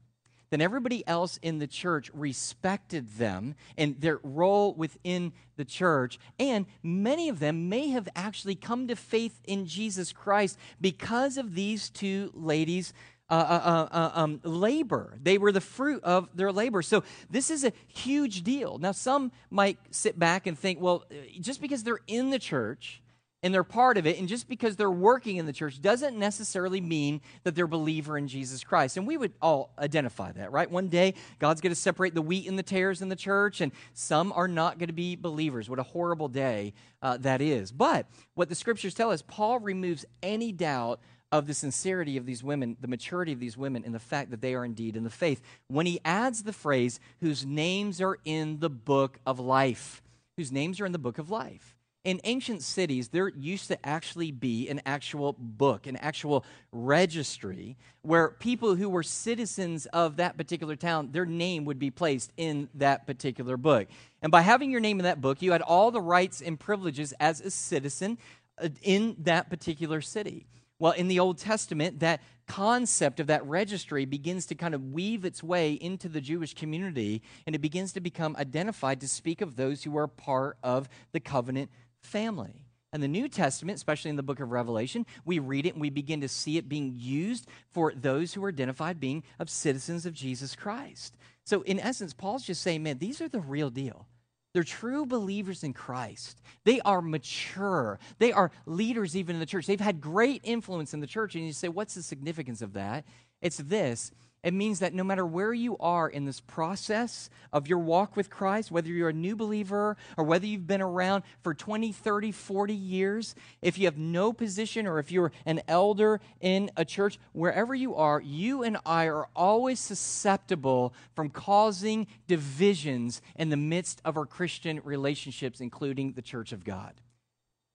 then 0.52 0.62
everybody 0.62 1.08
else 1.08 1.40
in 1.42 1.58
the 1.58 1.68
church 1.68 2.12
respected 2.14 3.10
them 3.18 3.56
and 3.78 4.00
their 4.00 4.20
role 4.22 4.74
within 4.74 5.32
the 5.56 5.66
church. 5.66 6.20
And 6.38 6.66
many 6.84 7.30
of 7.30 7.40
them 7.40 7.70
may 7.70 7.88
have 7.90 8.08
actually 8.16 8.56
come 8.56 8.88
to 8.90 8.96
faith 8.96 9.40
in 9.46 9.66
Jesus 9.66 10.12
Christ 10.12 10.58
because 10.80 11.38
of 11.38 11.56
these 11.56 11.90
two 11.90 12.32
ladies' 12.36 12.94
uh, 13.30 13.34
uh, 13.34 13.88
uh, 13.94 13.96
uh 13.96 14.12
um, 14.14 14.42
labor. 14.44 15.18
They 15.24 15.38
were 15.38 15.54
the 15.54 15.62
fruit 15.62 16.04
of 16.04 16.28
their 16.36 16.52
labor. 16.52 16.82
So 16.82 17.04
this 17.30 17.50
is 17.50 17.64
a 17.64 17.72
huge 17.88 18.44
deal. 18.44 18.78
Now, 18.78 18.92
some 18.92 19.32
might 19.50 19.80
sit 19.92 20.20
back 20.20 20.48
and 20.48 20.60
think, 20.60 20.82
well, 20.82 21.06
just 21.40 21.62
because 21.62 21.84
they're 21.84 22.02
in 22.08 22.30
the 22.30 22.40
church, 22.40 23.01
and 23.44 23.54
they're 23.54 23.64
part 23.64 23.98
of 23.98 24.06
it. 24.06 24.20
And 24.20 24.28
just 24.28 24.48
because 24.48 24.76
they're 24.76 24.92
working 24.92 25.38
in 25.38 25.46
the 25.46 25.54
church 25.54 25.82
doesn't 25.82 26.18
necessarily 26.18 26.80
mean 26.80 27.22
that 27.44 27.56
they're 27.56 27.66
a 27.66 27.68
believer 27.68 28.18
in 28.18 28.28
Jesus 28.28 28.64
Christ. 28.64 28.98
And 28.98 29.08
we 29.08 29.18
would 29.18 29.34
all 29.42 29.72
identify 29.80 30.32
that, 30.34 30.52
right? 30.52 30.70
One 30.70 30.90
day, 30.90 31.16
God's 31.40 31.62
going 31.62 31.74
to 31.74 31.80
separate 31.80 32.14
the 32.14 32.22
wheat 32.22 32.48
and 32.48 32.58
the 32.58 32.64
tares 32.64 33.02
in 33.02 33.10
the 33.10 33.16
church, 33.16 33.62
and 33.62 33.72
some 33.94 34.32
are 34.34 34.48
not 34.48 34.78
going 34.78 34.88
to 34.88 34.94
be 34.94 35.16
believers. 35.16 35.70
What 35.70 35.80
a 35.80 35.84
horrible 35.84 36.28
day 36.28 36.74
uh, 37.02 37.18
that 37.18 37.42
is. 37.42 37.72
But 37.72 38.06
what 38.36 38.50
the 38.50 38.56
scriptures 38.56 38.94
tell 38.94 39.12
us, 39.12 39.24
Paul 39.24 39.60
removes 39.60 40.06
any 40.22 40.52
doubt 40.52 41.00
of 41.32 41.48
the 41.48 41.54
sincerity 41.54 42.18
of 42.18 42.26
these 42.26 42.44
women, 42.44 42.76
the 42.82 42.90
maturity 42.90 43.32
of 43.32 43.40
these 43.40 43.58
women, 43.58 43.84
and 43.86 43.96
the 43.96 44.00
fact 44.00 44.32
that 44.32 44.42
they 44.42 44.54
are 44.54 44.66
indeed 44.66 44.98
in 44.98 45.04
the 45.04 45.10
faith. 45.10 45.42
When 45.68 45.86
he 45.86 46.02
adds 46.04 46.44
the 46.44 46.54
phrase, 46.54 47.00
whose 47.22 47.46
names 47.46 48.02
are 48.02 48.20
in 48.26 48.60
the 48.60 48.70
book 48.70 49.20
of 49.26 49.40
life, 49.40 50.04
whose 50.36 50.52
names 50.52 50.82
are 50.82 50.86
in 50.86 50.92
the 50.92 51.00
book 51.00 51.18
of 51.18 51.32
life 51.32 51.78
in 52.04 52.20
ancient 52.24 52.64
cities, 52.64 53.10
there 53.10 53.30
used 53.30 53.68
to 53.68 53.86
actually 53.86 54.32
be 54.32 54.68
an 54.70 54.82
actual 54.86 55.36
book, 55.38 55.86
an 55.86 55.98
actual 55.98 56.44
registry, 56.72 57.78
where 58.02 58.30
people 58.30 58.76
who 58.76 58.90
were 58.90 59.04
citizens 59.04 59.86
of 59.88 60.16
that 60.16 60.36
particular 60.36 60.76
town, 60.76 61.10
their 61.12 61.26
name 61.26 61.66
would 61.66 61.78
be 61.78 61.92
placed 61.92 62.32
in 62.38 62.70
that 62.74 63.06
particular 63.06 63.56
book. 63.56 63.88
And 64.22 64.32
by 64.32 64.42
having 64.42 64.72
your 64.72 64.80
name 64.80 65.00
in 65.00 65.04
that 65.04 65.22
book, 65.22 65.42
you 65.42 65.52
had 65.52 65.62
all 65.62 65.92
the 65.92 66.02
rights 66.02 66.42
and 66.42 66.60
privileges 66.60 67.14
as 67.20 67.40
a 67.40 67.52
citizen 67.52 68.18
uh, 68.58 68.70
in 68.82 69.16
that 69.20 69.50
particular 69.50 70.02
city. 70.02 70.48
Well, 70.80 70.94
in 70.94 71.08
the 71.08 71.20
Old 71.20 71.38
Testament, 71.38 72.00
that 72.00 72.22
concept 72.48 73.20
of 73.20 73.28
that 73.28 73.46
registry 73.46 74.06
begins 74.06 74.48
to 74.48 74.56
kind 74.56 74.74
of 74.74 74.92
weave 74.92 75.24
its 75.24 75.44
way 75.44 75.74
into 75.74 76.10
the 76.10 76.20
Jewish 76.20 76.56
community, 76.56 77.22
and 77.46 77.56
it 77.56 77.60
begins 77.60 77.94
to 77.94 78.02
become 78.02 78.36
identified 78.36 79.00
to 79.02 79.08
speak 79.08 79.42
of 79.42 79.56
those 79.56 79.84
who 79.84 79.96
are 79.96 80.08
part 80.08 80.58
of 80.64 80.90
the 81.12 81.20
covenant 81.20 81.70
family. 82.02 82.66
And 82.94 83.02
the 83.02 83.08
New 83.08 83.30
Testament, 83.30 83.78
especially 83.78 84.10
in 84.10 84.18
the 84.18 84.24
book 84.24 84.42
of 84.42 84.52
Revelation, 84.52 85.06
we 85.24 85.40
read 85.40 85.66
it 85.66 85.74
and 85.74 85.82
we 85.82 85.90
begin 85.90 86.22
to 86.22 86.28
see 86.28 86.58
it 86.58 86.68
being 86.68 86.94
used 86.94 87.48
for 87.72 87.94
those 87.96 88.34
who 88.34 88.44
are 88.44 88.50
identified 88.50 89.00
being 89.00 89.24
of 89.40 89.50
citizens 89.50 90.06
of 90.06 90.14
Jesus 90.14 90.56
Christ. 90.56 91.16
So, 91.46 91.62
in 91.62 91.80
essence, 91.80 92.14
Paul's 92.14 92.46
just 92.46 92.62
saying, 92.62 92.84
man, 92.84 92.98
these 92.98 93.22
are 93.22 93.30
the 93.30 93.40
real 93.40 93.70
deal. 93.70 94.08
They're 94.54 94.64
true 94.64 95.06
believers 95.06 95.64
in 95.64 95.72
Christ. 95.72 96.42
They 96.66 96.82
are 96.82 97.02
mature. 97.02 98.00
They 98.20 98.34
are 98.34 98.52
leaders 98.66 99.16
even 99.16 99.38
in 99.38 99.40
the 99.40 99.46
church. 99.46 99.66
They've 99.66 99.80
had 99.80 100.02
great 100.02 100.42
influence 100.44 100.94
in 100.94 101.00
the 101.00 101.08
church. 101.08 101.36
And 101.36 101.46
you 101.46 101.54
say, 101.54 101.70
what's 101.70 101.96
the 101.96 102.04
significance 102.04 102.62
of 102.62 102.74
that? 102.74 103.06
It's 103.42 103.58
this 103.58 104.12
It 104.44 104.56
means 104.56 104.80
that 104.80 104.96
no 104.96 105.04
matter 105.04 105.26
where 105.26 105.54
you 105.54 105.78
are 105.78 106.10
in 106.10 106.26
this 106.26 106.40
process 106.40 107.30
of 107.54 107.68
your 107.68 107.78
walk 107.78 108.16
with 108.16 108.32
Christ, 108.32 108.72
whether 108.72 108.90
you're 108.90 109.10
a 109.10 109.14
new 109.14 109.36
believer 109.36 109.98
or 110.18 110.24
whether 110.24 110.48
you've 110.48 110.66
been 110.66 110.82
around 110.82 111.24
for 111.44 111.54
20, 111.54 111.92
30, 111.92 112.32
40 112.32 112.74
years, 112.74 113.36
if 113.62 113.78
you 113.78 113.86
have 113.86 114.00
no 114.00 114.34
position 114.34 114.88
or 114.88 114.98
if 114.98 115.12
you're 115.12 115.32
an 115.46 115.62
elder 115.68 116.20
in 116.40 116.72
a 116.76 116.84
church, 116.84 117.20
wherever 117.34 117.76
you 117.76 117.96
are, 117.96 118.20
you 118.20 118.64
and 118.64 118.78
I 118.84 119.06
are 119.06 119.28
always 119.36 119.80
susceptible 119.80 120.96
from 121.16 121.30
causing 121.30 122.08
divisions 122.28 123.22
in 123.36 123.50
the 123.50 123.58
midst 123.58 124.02
of 124.04 124.18
our 124.18 124.26
Christian 124.26 124.82
relationships, 124.84 125.62
including 125.62 126.14
the 126.14 126.22
church 126.24 126.52
of 126.52 126.64
God. 126.64 126.94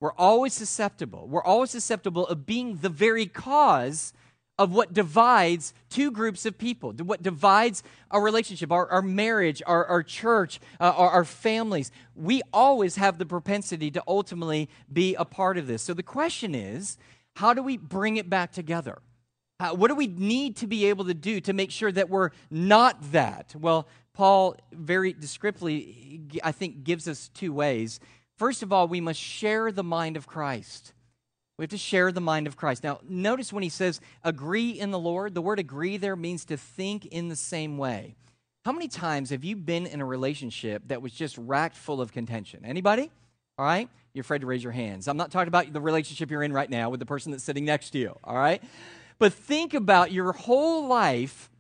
We're 0.00 0.12
always 0.14 0.52
susceptible. 0.52 1.26
We're 1.28 1.44
always 1.44 1.70
susceptible 1.70 2.26
of 2.26 2.44
being 2.44 2.78
the 2.78 2.88
very 2.88 3.26
cause 3.26 4.12
of 4.58 4.72
what 4.72 4.92
divides 4.92 5.74
two 5.90 6.10
groups 6.10 6.46
of 6.46 6.56
people, 6.56 6.92
what 6.92 7.22
divides 7.22 7.82
our 8.10 8.22
relationship, 8.22 8.72
our, 8.72 8.86
our 8.88 9.02
marriage, 9.02 9.62
our, 9.66 9.84
our 9.84 10.02
church, 10.02 10.60
uh, 10.80 10.92
our, 10.96 11.10
our 11.10 11.24
families. 11.24 11.90
We 12.14 12.42
always 12.52 12.96
have 12.96 13.18
the 13.18 13.26
propensity 13.26 13.90
to 13.90 14.02
ultimately 14.08 14.68
be 14.90 15.14
a 15.14 15.24
part 15.24 15.58
of 15.58 15.66
this. 15.66 15.82
So 15.82 15.92
the 15.92 16.02
question 16.02 16.54
is 16.54 16.96
how 17.36 17.52
do 17.52 17.62
we 17.62 17.76
bring 17.76 18.16
it 18.16 18.30
back 18.30 18.52
together? 18.52 18.98
What 19.58 19.88
do 19.88 19.94
we 19.94 20.06
need 20.06 20.56
to 20.56 20.66
be 20.66 20.86
able 20.86 21.06
to 21.06 21.14
do 21.14 21.40
to 21.40 21.52
make 21.52 21.70
sure 21.70 21.90
that 21.90 22.10
we're 22.10 22.30
not 22.50 23.12
that? 23.12 23.54
Well, 23.58 23.88
Paul 24.12 24.56
very 24.72 25.12
descriptively, 25.14 26.22
I 26.42 26.52
think, 26.52 26.84
gives 26.84 27.08
us 27.08 27.28
two 27.28 27.52
ways. 27.52 28.00
First 28.36 28.62
of 28.62 28.72
all, 28.72 28.86
we 28.86 29.00
must 29.00 29.20
share 29.20 29.72
the 29.72 29.82
mind 29.82 30.16
of 30.16 30.26
Christ. 30.26 30.92
We 31.58 31.62
have 31.62 31.70
to 31.70 31.78
share 31.78 32.12
the 32.12 32.20
mind 32.20 32.46
of 32.46 32.56
Christ. 32.56 32.84
Now, 32.84 33.00
notice 33.08 33.52
when 33.52 33.62
he 33.62 33.68
says 33.68 34.00
agree 34.22 34.70
in 34.70 34.90
the 34.90 34.98
Lord, 34.98 35.34
the 35.34 35.40
word 35.40 35.58
agree 35.58 35.96
there 35.96 36.16
means 36.16 36.44
to 36.46 36.56
think 36.56 37.06
in 37.06 37.28
the 37.28 37.36
same 37.36 37.78
way. 37.78 38.14
How 38.66 38.72
many 38.72 38.88
times 38.88 39.30
have 39.30 39.44
you 39.44 39.56
been 39.56 39.86
in 39.86 40.00
a 40.00 40.04
relationship 40.04 40.82
that 40.88 41.00
was 41.00 41.12
just 41.12 41.38
racked 41.38 41.76
full 41.76 42.00
of 42.00 42.12
contention? 42.12 42.64
Anybody? 42.64 43.10
All 43.58 43.64
right? 43.64 43.88
You're 44.12 44.22
afraid 44.22 44.40
to 44.40 44.46
raise 44.46 44.62
your 44.62 44.72
hands. 44.72 45.08
I'm 45.08 45.16
not 45.16 45.30
talking 45.30 45.48
about 45.48 45.72
the 45.72 45.80
relationship 45.80 46.30
you're 46.30 46.42
in 46.42 46.52
right 46.52 46.68
now 46.68 46.90
with 46.90 47.00
the 47.00 47.06
person 47.06 47.32
that's 47.32 47.44
sitting 47.44 47.64
next 47.64 47.90
to 47.90 47.98
you, 47.98 48.18
all 48.24 48.36
right? 48.36 48.62
But 49.18 49.32
think 49.32 49.72
about 49.72 50.12
your 50.12 50.32
whole 50.32 50.86
life 50.88 51.50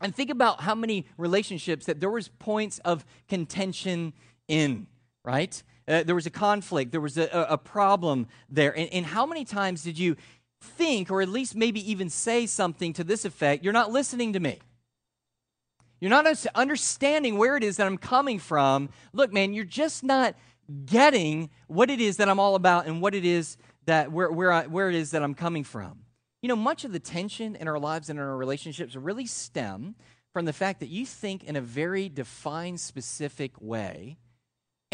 and 0.00 0.14
think 0.14 0.28
about 0.28 0.62
how 0.62 0.74
many 0.74 1.06
relationships 1.16 1.86
that 1.86 2.00
there 2.00 2.10
was 2.10 2.28
points 2.28 2.78
of 2.80 3.04
contention 3.28 4.12
in, 4.48 4.86
right? 5.24 5.62
Uh, 5.86 6.02
there 6.02 6.14
was 6.14 6.26
a 6.26 6.30
conflict, 6.30 6.92
there 6.92 7.00
was 7.00 7.18
a, 7.18 7.46
a 7.48 7.58
problem 7.58 8.26
there. 8.48 8.76
And, 8.76 8.88
and 8.92 9.06
how 9.06 9.26
many 9.26 9.44
times 9.44 9.82
did 9.82 9.98
you 9.98 10.16
think, 10.60 11.10
or 11.10 11.20
at 11.20 11.28
least 11.28 11.54
maybe 11.54 11.90
even 11.90 12.08
say 12.08 12.46
something 12.46 12.92
to 12.94 13.04
this 13.04 13.24
effect, 13.24 13.62
you're 13.64 13.72
not 13.72 13.90
listening 13.90 14.32
to 14.32 14.40
me? 14.40 14.58
You're 16.00 16.10
not 16.10 16.26
understanding 16.54 17.38
where 17.38 17.56
it 17.56 17.64
is 17.64 17.76
that 17.76 17.86
I'm 17.86 17.98
coming 17.98 18.38
from. 18.38 18.90
Look, 19.12 19.32
man, 19.32 19.52
you're 19.52 19.64
just 19.64 20.04
not 20.04 20.34
getting 20.86 21.50
what 21.66 21.90
it 21.90 22.00
is 22.00 22.16
that 22.16 22.28
I'm 22.28 22.40
all 22.40 22.54
about 22.54 22.86
and 22.86 23.00
what 23.00 23.14
it 23.14 23.24
is 23.24 23.56
that 23.86 24.10
where, 24.10 24.30
where, 24.30 24.52
I, 24.52 24.66
where 24.66 24.88
it 24.88 24.94
is 24.94 25.10
that 25.12 25.22
I'm 25.22 25.34
coming 25.34 25.64
from. 25.64 26.00
You 26.42 26.48
know, 26.48 26.56
much 26.56 26.84
of 26.84 26.92
the 26.92 26.98
tension 26.98 27.56
in 27.56 27.68
our 27.68 27.78
lives 27.78 28.10
and 28.10 28.18
in 28.18 28.24
our 28.24 28.36
relationships 28.36 28.96
really 28.96 29.26
stem 29.26 29.94
from 30.32 30.44
the 30.46 30.52
fact 30.52 30.80
that 30.80 30.88
you 30.88 31.06
think 31.06 31.44
in 31.44 31.56
a 31.56 31.60
very 31.60 32.08
defined, 32.08 32.80
specific 32.80 33.52
way 33.60 34.18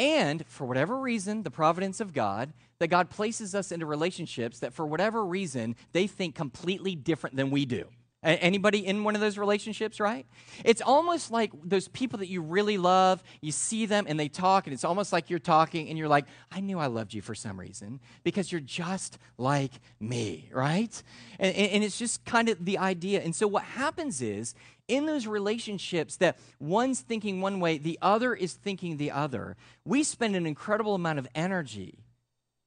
and 0.00 0.46
for 0.46 0.66
whatever 0.66 0.98
reason, 0.98 1.42
the 1.42 1.50
providence 1.50 2.00
of 2.00 2.14
God, 2.14 2.54
that 2.78 2.88
God 2.88 3.10
places 3.10 3.54
us 3.54 3.70
into 3.70 3.84
relationships 3.84 4.58
that 4.60 4.72
for 4.72 4.86
whatever 4.86 5.22
reason 5.22 5.76
they 5.92 6.06
think 6.06 6.34
completely 6.34 6.96
different 6.96 7.36
than 7.36 7.50
we 7.50 7.66
do. 7.66 7.84
Anybody 8.22 8.86
in 8.86 9.02
one 9.02 9.14
of 9.14 9.22
those 9.22 9.38
relationships, 9.38 9.98
right? 9.98 10.26
It's 10.62 10.82
almost 10.82 11.30
like 11.30 11.52
those 11.64 11.88
people 11.88 12.18
that 12.18 12.28
you 12.28 12.42
really 12.42 12.76
love, 12.76 13.22
you 13.40 13.50
see 13.50 13.86
them 13.86 14.04
and 14.06 14.20
they 14.20 14.28
talk, 14.28 14.66
and 14.66 14.74
it's 14.74 14.84
almost 14.84 15.10
like 15.10 15.30
you're 15.30 15.38
talking 15.38 15.88
and 15.88 15.96
you're 15.96 16.06
like, 16.06 16.26
I 16.50 16.60
knew 16.60 16.78
I 16.78 16.88
loved 16.88 17.14
you 17.14 17.22
for 17.22 17.34
some 17.34 17.58
reason 17.58 17.98
because 18.22 18.52
you're 18.52 18.60
just 18.60 19.16
like 19.38 19.72
me, 20.00 20.50
right? 20.52 21.02
And, 21.38 21.56
and 21.56 21.82
it's 21.82 21.98
just 21.98 22.22
kind 22.26 22.50
of 22.50 22.62
the 22.62 22.76
idea. 22.76 23.22
And 23.22 23.34
so 23.34 23.46
what 23.46 23.62
happens 23.62 24.20
is, 24.20 24.54
in 24.86 25.06
those 25.06 25.26
relationships 25.26 26.16
that 26.16 26.36
one's 26.58 27.00
thinking 27.00 27.40
one 27.40 27.60
way, 27.60 27.78
the 27.78 27.98
other 28.02 28.34
is 28.34 28.52
thinking 28.52 28.96
the 28.96 29.12
other, 29.12 29.56
we 29.84 30.02
spend 30.02 30.36
an 30.36 30.46
incredible 30.46 30.94
amount 30.94 31.20
of 31.20 31.28
energy, 31.34 32.04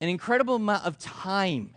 an 0.02 0.10
incredible 0.10 0.56
amount 0.56 0.86
of 0.86 0.98
time, 0.98 1.76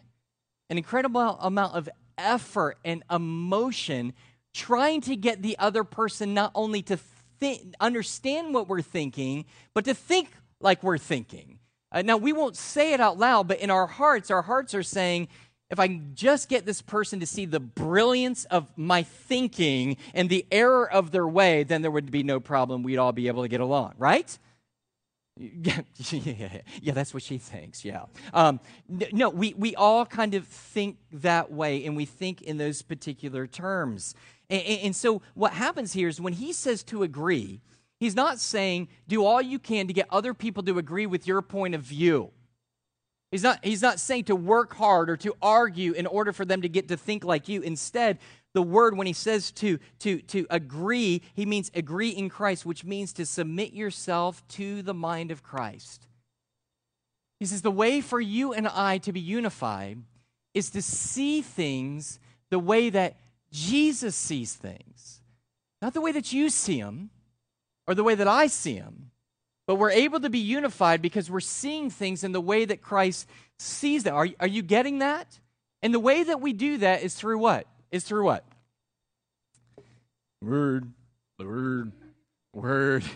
an 0.71 0.79
incredible 0.79 1.37
amount 1.41 1.75
of 1.75 1.89
effort 2.19 2.79
and 2.85 3.03
emotion 3.11 4.13
trying 4.55 5.01
to 5.03 5.17
get 5.17 5.43
the 5.43 5.59
other 5.59 5.85
person 5.85 6.35
not 6.35 6.51
only 6.55 6.83
to 6.83 6.99
think, 7.39 7.75
understand 7.81 8.55
what 8.55 8.69
we're 8.69 8.83
thinking, 8.83 9.45
but 9.75 9.85
to 9.85 9.95
think 9.95 10.31
like 10.61 10.83
we're 10.83 10.99
thinking. 10.99 11.59
Uh, 11.93 12.03
now, 12.03 12.17
we 12.17 12.33
won't 12.33 12.57
say 12.57 12.93
it 12.93 13.01
out 13.01 13.19
loud, 13.19 13.49
but 13.49 13.61
in 13.61 13.71
our 13.71 13.87
hearts, 13.87 14.31
our 14.31 14.43
hearts 14.43 14.75
are 14.75 14.83
saying, 14.83 15.29
if 15.71 15.81
I 15.81 15.89
can 15.89 16.13
just 16.15 16.49
get 16.49 16.65
this 16.65 16.81
person 16.81 17.21
to 17.21 17.27
see 17.27 17.45
the 17.45 17.61
brilliance 17.61 18.45
of 18.47 18.71
my 18.77 19.03
thinking 19.03 19.97
and 20.15 20.29
the 20.29 20.47
error 20.53 20.91
of 20.91 21.11
their 21.11 21.27
way, 21.27 21.65
then 21.65 21.83
there 21.83 21.91
would 21.91 22.11
be 22.11 22.23
no 22.23 22.39
problem. 22.39 22.83
We'd 22.83 22.99
all 22.99 23.13
be 23.13 23.29
able 23.29 23.43
to 23.43 23.49
get 23.49 23.61
along, 23.61 23.95
right? 23.99 24.39
Yeah, 25.39 25.83
yeah, 26.11 26.61
yeah, 26.81 26.93
that's 26.95 27.13
what 27.13 27.23
she 27.23 27.39
thinks. 27.39 27.85
Yeah. 27.85 28.05
Um, 28.33 28.61
no, 28.89 29.29
we, 29.29 29.55
we 29.55 29.75
all 29.75 30.07
kind 30.07 30.35
of 30.35 30.47
think 30.47 30.97
that 31.13 31.53
way 31.53 31.85
and 31.85 31.97
we 31.97 32.07
think 32.07 32.43
in 32.43 32.57
those 32.57 32.83
particular 32.83 33.47
terms. 33.47 34.15
And, 34.49 34.63
and, 34.63 34.97
so 34.97 35.21
what 35.35 35.53
happens 35.53 35.93
here 35.93 36.09
is 36.09 36.21
when 36.21 36.33
he 36.33 36.53
says 36.53 36.83
to 36.85 37.03
agree, 37.03 37.61
he's 38.01 38.15
not 38.15 38.39
saying 38.39 38.89
do 39.09 39.25
all 39.25 39.43
you 39.43 39.59
can 39.59 39.87
to 39.89 39.93
get 39.93 40.07
other 40.11 40.33
people 40.33 40.63
to 40.63 40.79
agree 40.79 41.07
with 41.07 41.27
your 41.27 41.43
point 41.43 41.75
of 41.75 41.83
view. 41.83 42.31
He's 43.31 43.43
not, 43.43 43.63
he's 43.63 43.83
not 43.83 44.01
saying 44.01 44.25
to 44.25 44.37
work 44.37 44.75
hard 44.75 45.11
or 45.11 45.17
to 45.19 45.37
argue 45.43 45.93
in 45.93 46.07
order 46.07 46.33
for 46.33 46.45
them 46.45 46.63
to 46.63 46.69
get 46.69 46.89
to 46.89 46.97
think 46.97 47.25
like 47.25 47.49
you. 47.49 47.61
Instead, 47.61 48.19
the 48.57 48.63
word 48.63 48.97
when 48.97 49.07
he 49.07 49.13
says 49.13 49.51
to, 49.51 49.79
to, 49.99 50.23
to 50.23 50.47
agree, 50.49 51.21
he 51.35 51.45
means 51.45 51.71
agree 51.75 52.09
in 52.09 52.31
Christ, 52.31 52.65
which 52.65 52.87
means 52.87 53.13
to 53.13 53.27
submit 53.27 53.75
yourself 53.75 54.43
to 54.49 54.81
the 54.81 54.95
mind 54.95 55.31
of 55.31 55.43
Christ. 55.43 56.07
He 57.39 57.45
says 57.45 57.61
the 57.61 57.71
way 57.71 58.01
for 58.01 58.19
you 58.19 58.55
and 58.55 58.67
I 58.67 58.97
to 58.99 59.13
be 59.13 59.21
unified 59.21 59.99
is 60.55 60.71
to 60.71 60.81
see 60.81 61.43
things 61.43 62.19
the 62.49 62.59
way 62.59 62.89
that 62.89 63.19
Jesus 63.53 64.17
sees 64.17 64.55
things, 64.55 65.21
not 65.83 65.93
the 65.93 66.01
way 66.01 66.13
that 66.13 66.33
you 66.33 66.49
see 66.49 66.81
them 66.81 67.11
or 67.87 67.95
the 67.95 68.05
way 68.05 68.15
that 68.15 68.27
I 68.27 68.47
see 68.47 68.79
them. 68.79 69.11
But 69.67 69.75
we're 69.75 69.91
able 69.91 70.21
to 70.21 70.31
be 70.31 70.39
unified 70.39 71.03
because 71.03 71.31
we're 71.31 71.41
seeing 71.41 71.91
things 71.91 72.25
in 72.25 72.33
the 72.33 72.41
way 72.41 72.65
that 72.65 72.81
Christ 72.81 73.29
sees 73.59 74.05
them. 74.05 74.15
Are, 74.15 74.29
are 74.41 74.47
you 74.47 74.63
getting 74.63 75.01
that? 75.01 75.41
And 75.83 75.93
the 75.93 76.01
way 76.01 76.23
that 76.23 76.41
we 76.41 76.55
do 76.55 76.79
that 76.79 77.03
is 77.03 77.15
through 77.15 77.37
what? 77.37 77.67
is 77.91 78.05
through 78.05 78.25
what? 78.25 78.45
Word, 80.43 80.93
the 81.39 81.47
word, 81.47 81.93
word. 82.53 83.05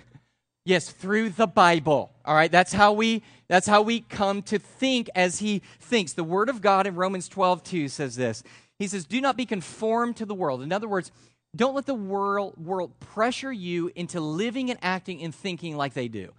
Yes, 0.66 0.90
through 0.90 1.30
the 1.30 1.46
Bible. 1.46 2.12
All 2.22 2.34
right, 2.34 2.52
that's 2.52 2.74
how 2.74 2.92
we 2.92 3.22
that's 3.48 3.66
how 3.66 3.80
we 3.80 4.00
come 4.00 4.42
to 4.42 4.58
think 4.58 5.08
as 5.14 5.38
he 5.38 5.62
thinks. 5.80 6.12
The 6.12 6.22
word 6.22 6.50
of 6.50 6.60
God 6.60 6.86
in 6.86 6.94
Romans 6.94 7.28
12, 7.28 7.64
2 7.64 7.88
says 7.88 8.14
this. 8.14 8.42
He 8.78 8.86
says, 8.86 9.06
Do 9.06 9.20
not 9.20 9.38
be 9.38 9.46
conformed 9.46 10.16
to 10.16 10.26
the 10.26 10.34
world. 10.34 10.62
In 10.62 10.70
other 10.70 10.86
words, 10.86 11.10
don't 11.56 11.74
let 11.74 11.86
the 11.86 11.94
world, 11.94 12.54
world 12.56 12.98
pressure 13.00 13.52
you 13.52 13.90
into 13.96 14.20
living 14.20 14.70
and 14.70 14.78
acting 14.82 15.22
and 15.22 15.34
thinking 15.34 15.76
like 15.76 15.94
they 15.94 16.08
do. 16.08 16.32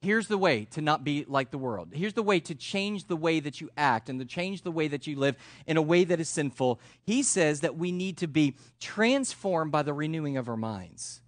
Here's 0.00 0.28
the 0.28 0.38
way 0.38 0.64
to 0.66 0.80
not 0.80 1.02
be 1.02 1.24
like 1.26 1.50
the 1.50 1.58
world. 1.58 1.88
Here's 1.92 2.14
the 2.14 2.22
way 2.22 2.38
to 2.40 2.54
change 2.54 3.08
the 3.08 3.16
way 3.16 3.40
that 3.40 3.60
you 3.60 3.68
act 3.76 4.08
and 4.08 4.20
to 4.20 4.24
change 4.24 4.62
the 4.62 4.70
way 4.70 4.86
that 4.88 5.08
you 5.08 5.18
live 5.18 5.34
in 5.66 5.76
a 5.76 5.82
way 5.82 6.04
that 6.04 6.20
is 6.20 6.28
sinful. 6.28 6.80
He 7.02 7.24
says 7.24 7.60
that 7.60 7.76
we 7.76 7.90
need 7.90 8.18
to 8.18 8.28
be 8.28 8.56
transformed 8.78 9.72
by 9.72 9.82
the 9.82 9.92
renewing 9.92 10.36
of 10.36 10.48
our 10.48 10.56
minds. 10.56 11.20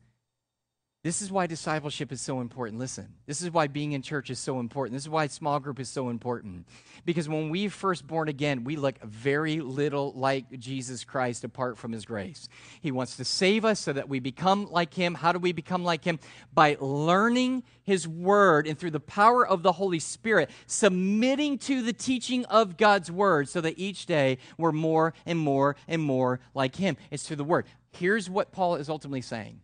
This 1.02 1.22
is 1.22 1.32
why 1.32 1.46
discipleship 1.46 2.12
is 2.12 2.20
so 2.20 2.42
important. 2.42 2.78
Listen, 2.78 3.14
this 3.24 3.40
is 3.40 3.50
why 3.50 3.68
being 3.68 3.92
in 3.92 4.02
church 4.02 4.28
is 4.28 4.38
so 4.38 4.60
important. 4.60 4.94
This 4.94 5.04
is 5.04 5.08
why 5.08 5.28
small 5.28 5.58
group 5.58 5.80
is 5.80 5.88
so 5.88 6.10
important. 6.10 6.66
Because 7.06 7.26
when 7.26 7.48
we 7.48 7.68
first 7.68 8.06
born 8.06 8.28
again, 8.28 8.64
we 8.64 8.76
look 8.76 9.02
very 9.02 9.62
little 9.62 10.12
like 10.12 10.58
Jesus 10.58 11.02
Christ 11.04 11.42
apart 11.42 11.78
from 11.78 11.92
his 11.92 12.04
grace. 12.04 12.50
He 12.82 12.92
wants 12.92 13.16
to 13.16 13.24
save 13.24 13.64
us 13.64 13.80
so 13.80 13.94
that 13.94 14.10
we 14.10 14.20
become 14.20 14.70
like 14.70 14.92
him. 14.92 15.14
How 15.14 15.32
do 15.32 15.38
we 15.38 15.52
become 15.52 15.84
like 15.84 16.04
him? 16.04 16.18
By 16.52 16.76
learning 16.78 17.62
his 17.82 18.06
word 18.06 18.66
and 18.66 18.78
through 18.78 18.90
the 18.90 19.00
power 19.00 19.46
of 19.46 19.62
the 19.62 19.72
Holy 19.72 20.00
Spirit, 20.00 20.50
submitting 20.66 21.56
to 21.60 21.80
the 21.80 21.94
teaching 21.94 22.44
of 22.44 22.76
God's 22.76 23.10
word 23.10 23.48
so 23.48 23.62
that 23.62 23.78
each 23.78 24.04
day 24.04 24.36
we're 24.58 24.70
more 24.70 25.14
and 25.24 25.38
more 25.38 25.76
and 25.88 26.02
more 26.02 26.40
like 26.52 26.76
him. 26.76 26.98
It's 27.10 27.26
through 27.26 27.36
the 27.36 27.44
word. 27.44 27.64
Here's 27.92 28.28
what 28.28 28.52
Paul 28.52 28.76
is 28.76 28.90
ultimately 28.90 29.22
saying 29.22 29.62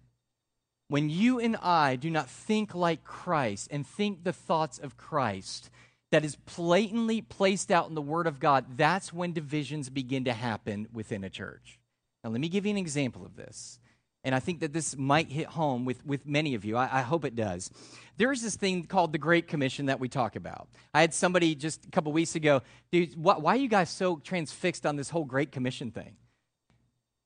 when 0.88 1.10
you 1.10 1.38
and 1.40 1.56
I 1.56 1.96
do 1.96 2.10
not 2.10 2.28
think 2.28 2.74
like 2.74 3.02
Christ 3.04 3.68
and 3.70 3.86
think 3.86 4.22
the 4.22 4.32
thoughts 4.32 4.78
of 4.78 4.96
Christ 4.96 5.70
that 6.12 6.24
is 6.24 6.36
blatantly 6.36 7.20
placed 7.20 7.72
out 7.72 7.88
in 7.88 7.94
the 7.96 8.02
Word 8.02 8.26
of 8.28 8.38
God, 8.38 8.76
that's 8.76 9.12
when 9.12 9.32
divisions 9.32 9.90
begin 9.90 10.24
to 10.24 10.32
happen 10.32 10.86
within 10.92 11.24
a 11.24 11.30
church. 11.30 11.80
Now, 12.22 12.30
let 12.30 12.40
me 12.40 12.48
give 12.48 12.64
you 12.64 12.70
an 12.70 12.76
example 12.76 13.24
of 13.26 13.34
this. 13.36 13.80
and 14.26 14.34
I 14.34 14.40
think 14.40 14.58
that 14.58 14.72
this 14.72 14.96
might 14.96 15.30
hit 15.30 15.46
home 15.46 15.84
with, 15.84 16.04
with 16.04 16.26
many 16.26 16.54
of 16.54 16.64
you. 16.64 16.76
I, 16.76 16.98
I 16.98 17.02
hope 17.02 17.24
it 17.24 17.36
does. 17.36 17.70
There 18.16 18.32
is 18.32 18.42
this 18.42 18.56
thing 18.56 18.82
called 18.82 19.12
the 19.12 19.18
Great 19.18 19.46
Commission 19.46 19.86
that 19.86 20.00
we 20.00 20.08
talk 20.08 20.34
about. 20.34 20.66
I 20.92 21.00
had 21.00 21.14
somebody 21.14 21.54
just 21.54 21.86
a 21.86 21.90
couple 21.90 22.10
weeks 22.10 22.34
ago, 22.34 22.62
dude, 22.90 23.14
wh- 23.14 23.40
why 23.40 23.54
are 23.54 23.56
you 23.56 23.68
guys 23.68 23.88
so 23.88 24.16
transfixed 24.16 24.84
on 24.84 24.96
this 24.96 25.10
whole 25.10 25.24
Great 25.24 25.52
Commission 25.52 25.92
thing? 25.92 26.16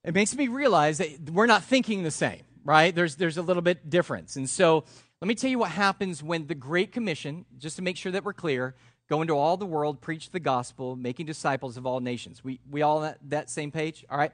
It 0.04 0.12
makes 0.12 0.36
me 0.36 0.48
realize 0.48 0.98
that 0.98 1.30
we're 1.30 1.46
not 1.46 1.64
thinking 1.64 2.02
the 2.02 2.10
same, 2.10 2.42
right? 2.64 2.94
There's, 2.94 3.16
there's 3.16 3.36
a 3.36 3.42
little 3.42 3.62
bit 3.62 3.90
difference. 3.90 4.36
And 4.36 4.48
so 4.48 4.84
let 5.20 5.28
me 5.28 5.34
tell 5.34 5.50
you 5.50 5.58
what 5.58 5.70
happens 5.70 6.22
when 6.22 6.46
the 6.46 6.54
Great 6.54 6.92
Commission, 6.92 7.44
just 7.58 7.76
to 7.76 7.82
make 7.82 7.96
sure 7.96 8.12
that 8.12 8.24
we're 8.24 8.32
clear, 8.32 8.74
go 9.08 9.20
into 9.22 9.34
all 9.36 9.56
the 9.56 9.66
world, 9.66 10.00
preach 10.00 10.30
the 10.30 10.40
gospel, 10.40 10.96
making 10.96 11.26
disciples 11.26 11.76
of 11.76 11.86
all 11.86 12.00
nations. 12.00 12.42
We, 12.44 12.60
we 12.70 12.82
all 12.82 13.00
that, 13.00 13.18
that 13.28 13.50
same 13.50 13.70
page, 13.70 14.04
all 14.10 14.16
right? 14.16 14.32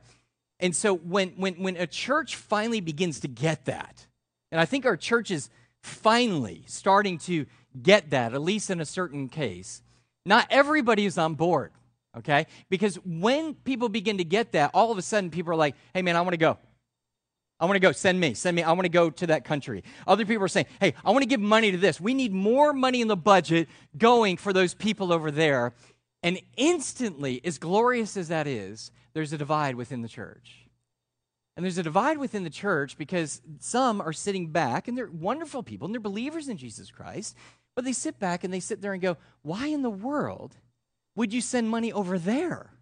And 0.60 0.74
so 0.74 0.94
when, 0.94 1.30
when, 1.30 1.54
when 1.54 1.76
a 1.76 1.86
church 1.86 2.36
finally 2.36 2.80
begins 2.80 3.20
to 3.20 3.28
get 3.28 3.64
that, 3.64 4.06
and 4.52 4.60
I 4.60 4.64
think 4.64 4.86
our 4.86 4.96
church 4.96 5.30
is 5.30 5.50
finally 5.82 6.64
starting 6.66 7.18
to 7.18 7.46
get 7.82 8.10
that, 8.10 8.34
at 8.34 8.40
least 8.40 8.70
in 8.70 8.80
a 8.80 8.86
certain 8.86 9.28
case, 9.28 9.82
not 10.24 10.46
everybody 10.50 11.06
is 11.06 11.18
on 11.18 11.34
board, 11.34 11.72
okay? 12.18 12.46
Because 12.68 12.96
when 13.04 13.54
people 13.54 13.88
begin 13.88 14.18
to 14.18 14.24
get 14.24 14.52
that, 14.52 14.70
all 14.72 14.90
of 14.90 14.98
a 14.98 15.02
sudden 15.02 15.30
people 15.30 15.52
are 15.52 15.56
like, 15.56 15.74
hey 15.94 16.02
man, 16.02 16.16
I 16.16 16.20
want 16.20 16.32
to 16.32 16.38
go. 16.38 16.58
I 17.58 17.64
want 17.64 17.76
to 17.76 17.80
go. 17.80 17.92
Send 17.92 18.20
me. 18.20 18.34
Send 18.34 18.54
me. 18.54 18.62
I 18.62 18.72
want 18.72 18.84
to 18.84 18.90
go 18.90 19.08
to 19.10 19.26
that 19.28 19.44
country. 19.44 19.82
Other 20.06 20.26
people 20.26 20.44
are 20.44 20.48
saying, 20.48 20.66
hey, 20.80 20.94
I 21.04 21.10
want 21.10 21.22
to 21.22 21.28
give 21.28 21.40
money 21.40 21.70
to 21.72 21.78
this. 21.78 22.00
We 22.00 22.12
need 22.12 22.32
more 22.32 22.72
money 22.72 23.00
in 23.00 23.08
the 23.08 23.16
budget 23.16 23.68
going 23.96 24.36
for 24.36 24.52
those 24.52 24.74
people 24.74 25.12
over 25.12 25.30
there. 25.30 25.72
And 26.22 26.40
instantly, 26.56 27.40
as 27.44 27.58
glorious 27.58 28.16
as 28.16 28.28
that 28.28 28.46
is, 28.46 28.90
there's 29.14 29.32
a 29.32 29.38
divide 29.38 29.76
within 29.76 30.02
the 30.02 30.08
church. 30.08 30.66
And 31.56 31.64
there's 31.64 31.78
a 31.78 31.82
divide 31.82 32.18
within 32.18 32.44
the 32.44 32.50
church 32.50 32.98
because 32.98 33.40
some 33.60 34.02
are 34.02 34.12
sitting 34.12 34.48
back 34.48 34.88
and 34.88 34.98
they're 34.98 35.10
wonderful 35.10 35.62
people 35.62 35.86
and 35.86 35.94
they're 35.94 36.00
believers 36.00 36.48
in 36.48 36.58
Jesus 36.58 36.90
Christ, 36.90 37.34
but 37.74 37.84
they 37.84 37.94
sit 37.94 38.18
back 38.18 38.44
and 38.44 38.52
they 38.52 38.60
sit 38.60 38.82
there 38.82 38.92
and 38.92 39.00
go, 39.00 39.16
Why 39.40 39.68
in 39.68 39.80
the 39.80 39.88
world 39.88 40.56
would 41.14 41.32
you 41.32 41.40
send 41.40 41.70
money 41.70 41.92
over 41.92 42.18
there? 42.18 42.72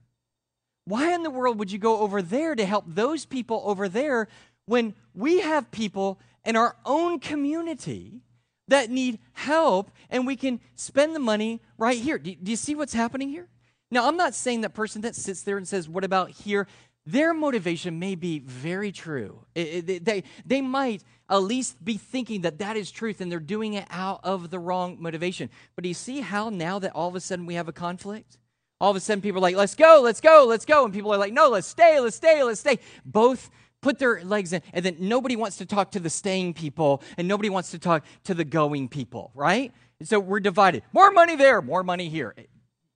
Why 0.86 1.14
in 1.14 1.22
the 1.22 1.30
world 1.30 1.58
would 1.58 1.70
you 1.70 1.78
go 1.78 2.00
over 2.00 2.20
there 2.20 2.54
to 2.54 2.66
help 2.66 2.84
those 2.86 3.24
people 3.24 3.62
over 3.64 3.88
there 3.88 4.28
when 4.66 4.94
we 5.14 5.40
have 5.40 5.70
people 5.70 6.18
in 6.44 6.56
our 6.56 6.76
own 6.84 7.18
community 7.18 8.20
that 8.68 8.90
need 8.90 9.18
help 9.32 9.90
and 10.10 10.26
we 10.26 10.36
can 10.36 10.60
spend 10.74 11.14
the 11.14 11.20
money 11.20 11.60
right 11.78 11.98
here? 11.98 12.18
Do, 12.18 12.34
do 12.34 12.50
you 12.50 12.56
see 12.56 12.74
what's 12.74 12.94
happening 12.94 13.28
here? 13.28 13.48
Now, 13.90 14.08
I'm 14.08 14.16
not 14.16 14.34
saying 14.34 14.62
that 14.62 14.74
person 14.74 15.02
that 15.02 15.14
sits 15.14 15.42
there 15.42 15.56
and 15.56 15.68
says, 15.68 15.88
What 15.88 16.04
about 16.04 16.30
here? 16.30 16.66
Their 17.06 17.34
motivation 17.34 17.98
may 17.98 18.14
be 18.14 18.38
very 18.38 18.90
true. 18.90 19.44
It, 19.54 19.90
it, 19.90 20.04
they, 20.04 20.24
they 20.46 20.62
might 20.62 21.04
at 21.28 21.36
least 21.36 21.84
be 21.84 21.98
thinking 21.98 22.42
that 22.42 22.58
that 22.58 22.76
is 22.76 22.90
truth 22.90 23.20
and 23.20 23.30
they're 23.30 23.40
doing 23.40 23.74
it 23.74 23.86
out 23.90 24.20
of 24.24 24.50
the 24.50 24.58
wrong 24.58 24.96
motivation. 24.98 25.50
But 25.74 25.82
do 25.82 25.88
you 25.88 25.94
see 25.94 26.20
how 26.20 26.48
now 26.48 26.78
that 26.78 26.92
all 26.94 27.08
of 27.08 27.14
a 27.14 27.20
sudden 27.20 27.44
we 27.44 27.54
have 27.54 27.68
a 27.68 27.72
conflict? 27.72 28.38
All 28.80 28.90
of 28.90 28.96
a 28.96 29.00
sudden 29.00 29.20
people 29.20 29.38
are 29.38 29.42
like, 29.42 29.56
let's 29.56 29.74
go, 29.74 30.00
let's 30.02 30.20
go, 30.20 30.44
let's 30.48 30.64
go. 30.64 30.84
And 30.84 30.94
people 30.94 31.12
are 31.12 31.18
like, 31.18 31.32
no, 31.32 31.48
let's 31.50 31.66
stay, 31.66 32.00
let's 32.00 32.16
stay, 32.16 32.42
let's 32.42 32.60
stay. 32.60 32.78
Both 33.04 33.50
put 33.84 33.98
their 33.98 34.24
legs 34.24 34.54
in, 34.54 34.62
and 34.72 34.82
then 34.82 34.96
nobody 34.98 35.36
wants 35.36 35.58
to 35.58 35.66
talk 35.66 35.90
to 35.90 36.00
the 36.00 36.08
staying 36.08 36.54
people 36.54 37.02
and 37.18 37.28
nobody 37.28 37.50
wants 37.50 37.70
to 37.72 37.78
talk 37.78 38.02
to 38.24 38.32
the 38.32 38.44
going 38.44 38.88
people, 38.88 39.30
right? 39.34 39.72
And 40.00 40.08
so 40.08 40.18
we're 40.18 40.40
divided. 40.40 40.82
More 40.94 41.10
money 41.10 41.36
there, 41.36 41.60
more 41.60 41.82
money 41.82 42.08
here. 42.08 42.34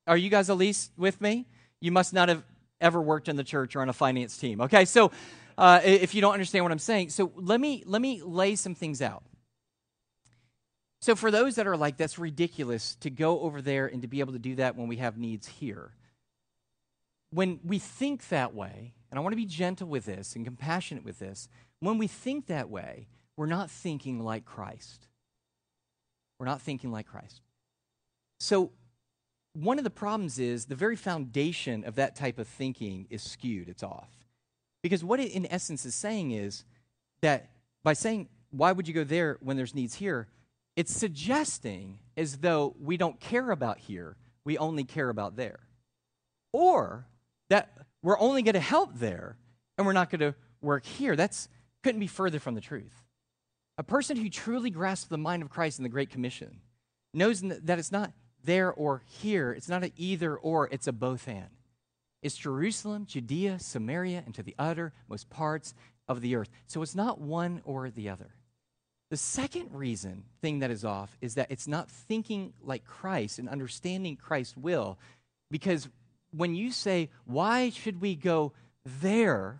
Are 0.07 0.17
you 0.17 0.31
guys 0.31 0.49
at 0.49 0.57
least 0.57 0.91
with 0.97 1.21
me? 1.21 1.45
You 1.79 1.91
must 1.91 2.11
not 2.11 2.27
have 2.27 2.43
ever 2.81 2.99
worked 2.99 3.29
in 3.29 3.35
the 3.35 3.43
church 3.43 3.75
or 3.75 3.81
on 3.83 3.89
a 3.89 3.93
finance 3.93 4.35
team. 4.35 4.61
Okay, 4.61 4.83
so 4.83 5.11
uh, 5.59 5.79
if 5.83 6.15
you 6.15 6.21
don't 6.21 6.33
understand 6.33 6.65
what 6.65 6.71
I'm 6.71 6.79
saying, 6.79 7.09
so 7.09 7.31
let 7.35 7.61
me 7.61 7.83
let 7.85 8.01
me 8.01 8.23
lay 8.23 8.55
some 8.55 8.73
things 8.73 8.99
out. 8.99 9.23
So 11.01 11.15
for 11.15 11.29
those 11.29 11.53
that 11.55 11.67
are 11.67 11.77
like, 11.77 11.97
that's 11.97 12.17
ridiculous 12.17 12.95
to 13.01 13.11
go 13.11 13.41
over 13.41 13.61
there 13.61 13.85
and 13.85 14.01
to 14.01 14.07
be 14.07 14.21
able 14.21 14.33
to 14.33 14.39
do 14.39 14.55
that 14.55 14.75
when 14.75 14.87
we 14.87 14.97
have 14.97 15.19
needs 15.19 15.47
here. 15.47 15.91
When 17.29 17.59
we 17.63 17.77
think 17.77 18.29
that 18.29 18.55
way, 18.55 18.95
and 19.09 19.17
I 19.17 19.21
want 19.21 19.33
to 19.33 19.37
be 19.37 19.45
gentle 19.45 19.87
with 19.87 20.05
this 20.05 20.35
and 20.35 20.45
compassionate 20.45 21.03
with 21.03 21.19
this, 21.19 21.49
when 21.79 21.97
we 21.97 22.07
think 22.07 22.47
that 22.47 22.69
way, 22.69 23.07
we're 23.37 23.45
not 23.45 23.71
thinking 23.71 24.23
like 24.23 24.45
Christ. 24.45 25.07
We're 26.39 26.45
not 26.45 26.61
thinking 26.61 26.91
like 26.91 27.07
Christ. 27.07 27.41
So 28.39 28.71
one 29.53 29.77
of 29.77 29.83
the 29.83 29.89
problems 29.89 30.39
is 30.39 30.65
the 30.65 30.75
very 30.75 30.95
foundation 30.95 31.83
of 31.83 31.95
that 31.95 32.15
type 32.15 32.39
of 32.39 32.47
thinking 32.47 33.07
is 33.09 33.23
skewed, 33.23 33.69
it's 33.69 33.83
off. 33.83 34.09
Because 34.81 35.03
what 35.03 35.19
it 35.19 35.31
in 35.31 35.45
essence 35.51 35.85
is 35.85 35.95
saying 35.95 36.31
is 36.31 36.63
that 37.21 37.49
by 37.83 37.93
saying, 37.93 38.29
why 38.51 38.71
would 38.71 38.87
you 38.87 38.93
go 38.93 39.03
there 39.03 39.37
when 39.41 39.57
there's 39.57 39.75
needs 39.75 39.95
here? 39.95 40.27
It's 40.75 40.95
suggesting 40.95 41.99
as 42.15 42.37
though 42.37 42.75
we 42.79 42.95
don't 42.95 43.19
care 43.19 43.51
about 43.51 43.79
here, 43.79 44.15
we 44.45 44.57
only 44.57 44.83
care 44.83 45.09
about 45.09 45.35
there. 45.35 45.59
Or 46.53 47.05
that 47.49 47.71
we're 48.01 48.19
only 48.19 48.41
going 48.41 48.53
to 48.53 48.59
help 48.59 48.95
there 48.95 49.37
and 49.77 49.85
we're 49.85 49.93
not 49.93 50.09
going 50.09 50.19
to 50.19 50.35
work 50.61 50.85
here. 50.85 51.15
That's 51.15 51.49
couldn't 51.83 52.01
be 52.01 52.07
further 52.07 52.39
from 52.39 52.55
the 52.55 52.61
truth. 52.61 53.03
A 53.77 53.83
person 53.83 54.17
who 54.17 54.29
truly 54.29 54.69
grasps 54.69 55.07
the 55.07 55.17
mind 55.17 55.41
of 55.41 55.49
Christ 55.49 55.79
in 55.79 55.83
the 55.83 55.89
Great 55.89 56.09
Commission 56.09 56.59
knows 57.13 57.41
that 57.41 57.79
it's 57.79 57.91
not 57.91 58.11
there 58.43 58.71
or 58.71 59.03
here. 59.05 59.51
It's 59.51 59.69
not 59.69 59.83
an 59.83 59.93
either 59.95 60.35
or, 60.35 60.67
it's 60.71 60.87
a 60.87 60.91
both 60.91 61.27
and. 61.27 61.47
It's 62.21 62.35
Jerusalem, 62.35 63.05
Judea, 63.05 63.59
Samaria, 63.59 64.23
and 64.25 64.35
to 64.35 64.43
the 64.43 64.55
uttermost 64.59 65.29
parts 65.29 65.73
of 66.07 66.19
the 66.19 66.35
earth. 66.35 66.49
So 66.67 66.81
it's 66.81 66.95
not 66.95 67.21
one 67.21 67.61
or 67.63 67.89
the 67.89 68.09
other. 68.09 68.35
The 69.09 69.17
second 69.17 69.69
reason, 69.71 70.25
thing 70.41 70.59
that 70.59 70.69
is 70.69 70.83
off, 70.83 71.17
is 71.21 71.35
that 71.35 71.49
it's 71.49 71.67
not 71.67 71.89
thinking 71.89 72.53
like 72.61 72.83
Christ 72.83 73.39
and 73.39 73.47
understanding 73.47 74.17
Christ's 74.17 74.57
will. 74.57 74.99
Because 75.49 75.87
when 76.31 76.55
you 76.55 76.71
say, 76.71 77.09
why 77.25 77.69
should 77.69 78.01
we 78.01 78.15
go 78.15 78.53
there 78.85 79.59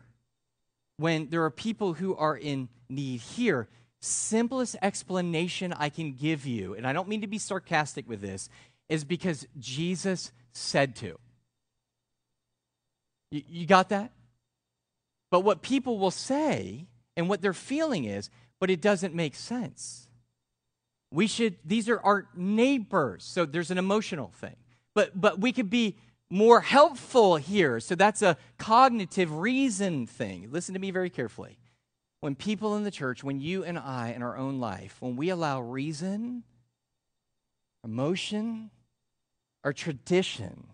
when 0.97 1.29
there 1.29 1.43
are 1.43 1.51
people 1.51 1.93
who 1.93 2.15
are 2.15 2.37
in 2.37 2.69
need 2.89 3.21
here? 3.21 3.67
Simplest 4.01 4.75
explanation 4.81 5.73
I 5.73 5.89
can 5.89 6.13
give 6.13 6.45
you, 6.45 6.73
and 6.73 6.87
I 6.87 6.93
don't 6.93 7.09
mean 7.09 7.21
to 7.21 7.27
be 7.27 7.37
sarcastic 7.37 8.07
with 8.07 8.21
this, 8.21 8.49
is 8.87 9.03
because 9.03 9.45
Jesus 9.57 10.31
said 10.53 10.95
to. 10.97 11.19
You, 13.31 13.43
you 13.47 13.65
got 13.65 13.89
that? 13.89 14.11
But 15.31 15.41
what 15.41 15.61
people 15.61 15.99
will 15.99 16.11
say 16.11 16.87
and 17.15 17.29
what 17.29 17.41
they're 17.41 17.53
feeling 17.53 18.05
is, 18.05 18.29
but 18.59 18.69
it 18.69 18.81
doesn't 18.81 19.13
make 19.13 19.35
sense. 19.35 20.07
We 21.11 21.27
should, 21.27 21.57
these 21.65 21.89
are 21.89 21.99
our 21.99 22.27
neighbors. 22.35 23.23
So 23.23 23.45
there's 23.45 23.71
an 23.71 23.77
emotional 23.77 24.31
thing. 24.39 24.55
But, 24.95 25.19
but 25.19 25.39
we 25.39 25.51
could 25.51 25.69
be 25.69 25.97
more 26.29 26.61
helpful 26.61 27.37
here. 27.37 27.79
So 27.79 27.95
that's 27.95 28.21
a 28.21 28.37
cognitive 28.57 29.31
reason 29.31 30.05
thing. 30.05 30.49
Listen 30.51 30.73
to 30.73 30.79
me 30.79 30.91
very 30.91 31.09
carefully. 31.09 31.57
When 32.21 32.35
people 32.35 32.75
in 32.75 32.83
the 32.83 32.91
church, 32.91 33.23
when 33.23 33.39
you 33.39 33.63
and 33.63 33.79
I 33.79 34.09
in 34.09 34.21
our 34.21 34.37
own 34.37 34.59
life, 34.59 34.97
when 34.99 35.15
we 35.15 35.29
allow 35.29 35.61
reason, 35.61 36.43
emotion, 37.83 38.71
or 39.63 39.73
tradition 39.73 40.67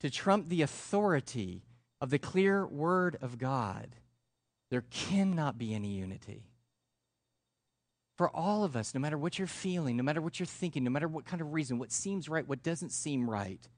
to 0.00 0.10
trump 0.10 0.48
the 0.48 0.62
authority 0.62 1.64
of 2.00 2.10
the 2.10 2.18
clear 2.18 2.66
word 2.66 3.16
of 3.20 3.38
God, 3.38 3.96
there 4.70 4.84
cannot 4.90 5.58
be 5.58 5.74
any 5.74 5.88
unity. 5.88 6.44
For 8.16 8.28
all 8.28 8.62
of 8.62 8.76
us, 8.76 8.94
no 8.94 9.00
matter 9.00 9.18
what 9.18 9.38
you're 9.38 9.48
feeling, 9.48 9.96
no 9.96 10.04
matter 10.04 10.20
what 10.20 10.38
you're 10.38 10.46
thinking, 10.46 10.84
no 10.84 10.90
matter 10.90 11.08
what 11.08 11.24
kind 11.24 11.42
of 11.42 11.52
reason, 11.52 11.78
what 11.78 11.90
seems 11.90 12.28
right, 12.28 12.46
what 12.46 12.62
doesn't 12.62 12.92
seem 12.92 13.28
right, 13.28 13.68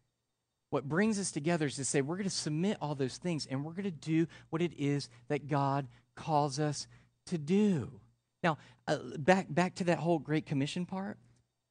what 0.77 0.87
brings 0.87 1.19
us 1.19 1.31
together 1.31 1.65
is 1.65 1.77
to 1.77 1.87
say 1.87 2.03
we're 2.03 2.17
going 2.17 2.29
to 2.29 2.31
submit 2.31 2.77
all 2.83 2.95
those 2.95 3.17
things 3.17 3.47
and 3.51 3.65
we're 3.65 3.73
going 3.73 3.85
to 3.85 3.91
do 3.91 4.27
what 4.51 4.61
it 4.61 4.73
is 4.77 5.09
that 5.29 5.49
God 5.49 5.89
calls 6.15 6.61
us 6.61 6.87
to 7.29 7.39
do. 7.39 7.99
Now, 8.43 8.59
uh, 8.87 8.99
back, 9.17 9.47
back 9.49 9.77
to 9.77 9.85
that 9.85 9.97
whole 9.97 10.19
Great 10.19 10.45
Commission 10.45 10.85
part, 10.85 11.17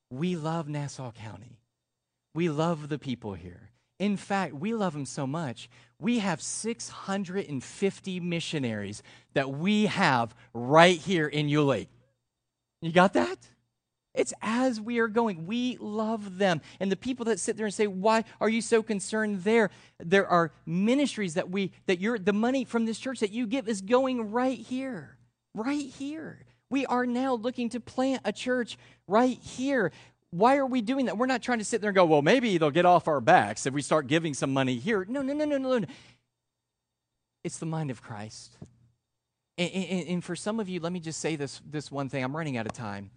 we 0.10 0.36
love 0.36 0.68
Nassau 0.68 1.12
County. 1.12 1.60
We 2.34 2.50
love 2.50 2.90
the 2.90 2.98
people 2.98 3.36
here. 3.36 3.70
In 4.00 4.18
fact, 4.18 4.56
we 4.56 4.74
love 4.74 4.94
them 4.94 5.06
so 5.06 5.28
much, 5.28 5.70
we 6.00 6.18
have 6.18 6.42
650 6.42 8.20
missionaries 8.22 9.04
that 9.36 9.52
we 9.52 9.86
have 9.86 10.34
right 10.52 10.98
here 10.98 11.28
in 11.28 11.48
Yulee. 11.48 11.90
You 12.82 12.92
got 12.92 13.14
that? 13.14 13.38
It's 14.16 14.34
as 14.42 14.80
we 14.80 15.00
are 15.00 15.08
going. 15.08 15.46
We 15.46 15.78
love 15.80 16.38
them. 16.38 16.62
And 16.80 16.92
the 16.92 16.96
people 16.96 17.26
that 17.26 17.40
sit 17.40 17.58
there 17.58 17.66
and 17.66 17.74
say, 17.74 17.88
Why 17.88 18.24
are 18.40 18.50
you 18.50 18.62
so 18.62 18.82
concerned 18.82 19.44
there? 19.44 19.70
There 20.00 20.28
are 20.28 20.52
ministries 20.66 21.36
that 21.36 21.50
we, 21.50 21.72
that 21.86 22.00
you're, 22.00 22.18
the 22.18 22.34
money 22.34 22.66
from 22.66 22.86
this 22.86 22.98
church 22.98 23.20
that 23.20 23.32
you 23.32 23.48
give 23.48 23.68
is 23.68 23.82
going 23.82 24.32
right 24.32 24.58
here. 24.58 25.18
Right 25.54 25.88
here. 25.88 26.46
We 26.70 26.86
are 26.86 27.06
now 27.06 27.36
looking 27.36 27.70
to 27.70 27.80
plant 27.80 28.22
a 28.26 28.34
church 28.34 28.78
right 29.08 29.38
here. 29.40 29.92
Why 30.32 30.58
are 30.58 30.66
we 30.66 30.82
doing 30.82 31.06
that? 31.06 31.18
We're 31.18 31.28
not 31.28 31.42
trying 31.42 31.60
to 31.60 31.66
sit 31.66 31.80
there 31.80 31.90
and 31.90 31.96
go, 31.96 32.06
well, 32.06 32.22
maybe 32.22 32.58
they'll 32.58 32.72
get 32.72 32.86
off 32.86 33.08
our 33.08 33.22
backs 33.22 33.66
if 33.66 33.74
we 33.74 33.82
start 33.82 34.08
giving 34.08 34.34
some 34.34 34.52
money 34.52 34.78
here. 34.78 35.06
No, 35.08 35.22
no, 35.22 35.34
no, 35.34 35.46
no, 35.46 35.58
no, 35.58 35.78
no. 35.80 35.88
It's 37.44 37.60
the 37.60 37.66
mind 37.66 37.92
of 37.92 38.02
Christ. 38.02 38.58
And, 39.58 39.72
and, 39.72 40.08
and, 40.10 40.24
for 40.24 40.36
some 40.36 40.60
of 40.60 40.68
you, 40.68 40.82
let 40.82 40.92
me 40.92 41.00
just 41.00 41.22
say 41.22 41.38
this, 41.38 41.62
this 41.66 41.90
one 41.90 42.10
thing. 42.10 42.24
I'm 42.24 42.36
running 42.36 42.58
out 42.58 42.66
of 42.66 42.74
time. 42.74 43.12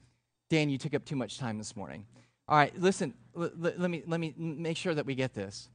Dan, 0.51 0.69
you 0.69 0.79
took 0.79 0.95
up 0.95 1.05
too 1.05 1.17
much 1.17 1.39
time 1.39 1.59
this 1.59 1.77
morning. 1.77 2.07
All 2.49 2.57
right, 2.57 2.77
listen, 2.79 3.15
l- 3.37 3.45
l- 3.45 3.73
let, 3.77 3.91
me, 3.91 4.03
let 4.07 4.19
me 4.21 4.35
make 4.37 4.77
sure 4.77 4.95
that 4.95 5.05
we 5.05 5.15
get 5.15 5.35
this. 5.35 5.69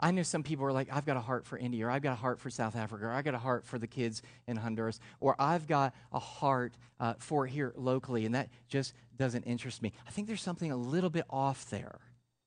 I 0.00 0.12
know 0.12 0.22
some 0.22 0.42
people 0.44 0.64
are 0.64 0.72
like, 0.72 0.88
I've 0.92 1.06
got 1.06 1.16
a 1.16 1.20
heart 1.20 1.44
for 1.44 1.58
India, 1.58 1.86
or 1.86 1.90
I've 1.90 2.02
got 2.02 2.12
a 2.12 2.16
heart 2.16 2.38
for 2.38 2.50
South 2.50 2.76
Africa, 2.76 3.06
or 3.06 3.10
I've 3.10 3.24
got 3.24 3.34
a 3.34 3.38
heart 3.38 3.66
for 3.66 3.78
the 3.78 3.86
kids 3.86 4.22
in 4.46 4.56
Honduras, 4.56 5.00
or 5.18 5.34
I've 5.40 5.66
got 5.66 5.92
a 6.12 6.20
heart 6.20 6.74
uh, 7.00 7.14
for 7.18 7.46
here 7.46 7.72
locally, 7.74 8.24
and 8.24 8.34
that 8.34 8.48
just 8.68 8.94
doesn't 9.16 9.42
interest 9.42 9.82
me. 9.82 9.92
I 10.06 10.10
think 10.10 10.28
there's 10.28 10.42
something 10.42 10.70
a 10.70 10.76
little 10.76 11.10
bit 11.10 11.24
off 11.28 11.68
there. 11.70 11.98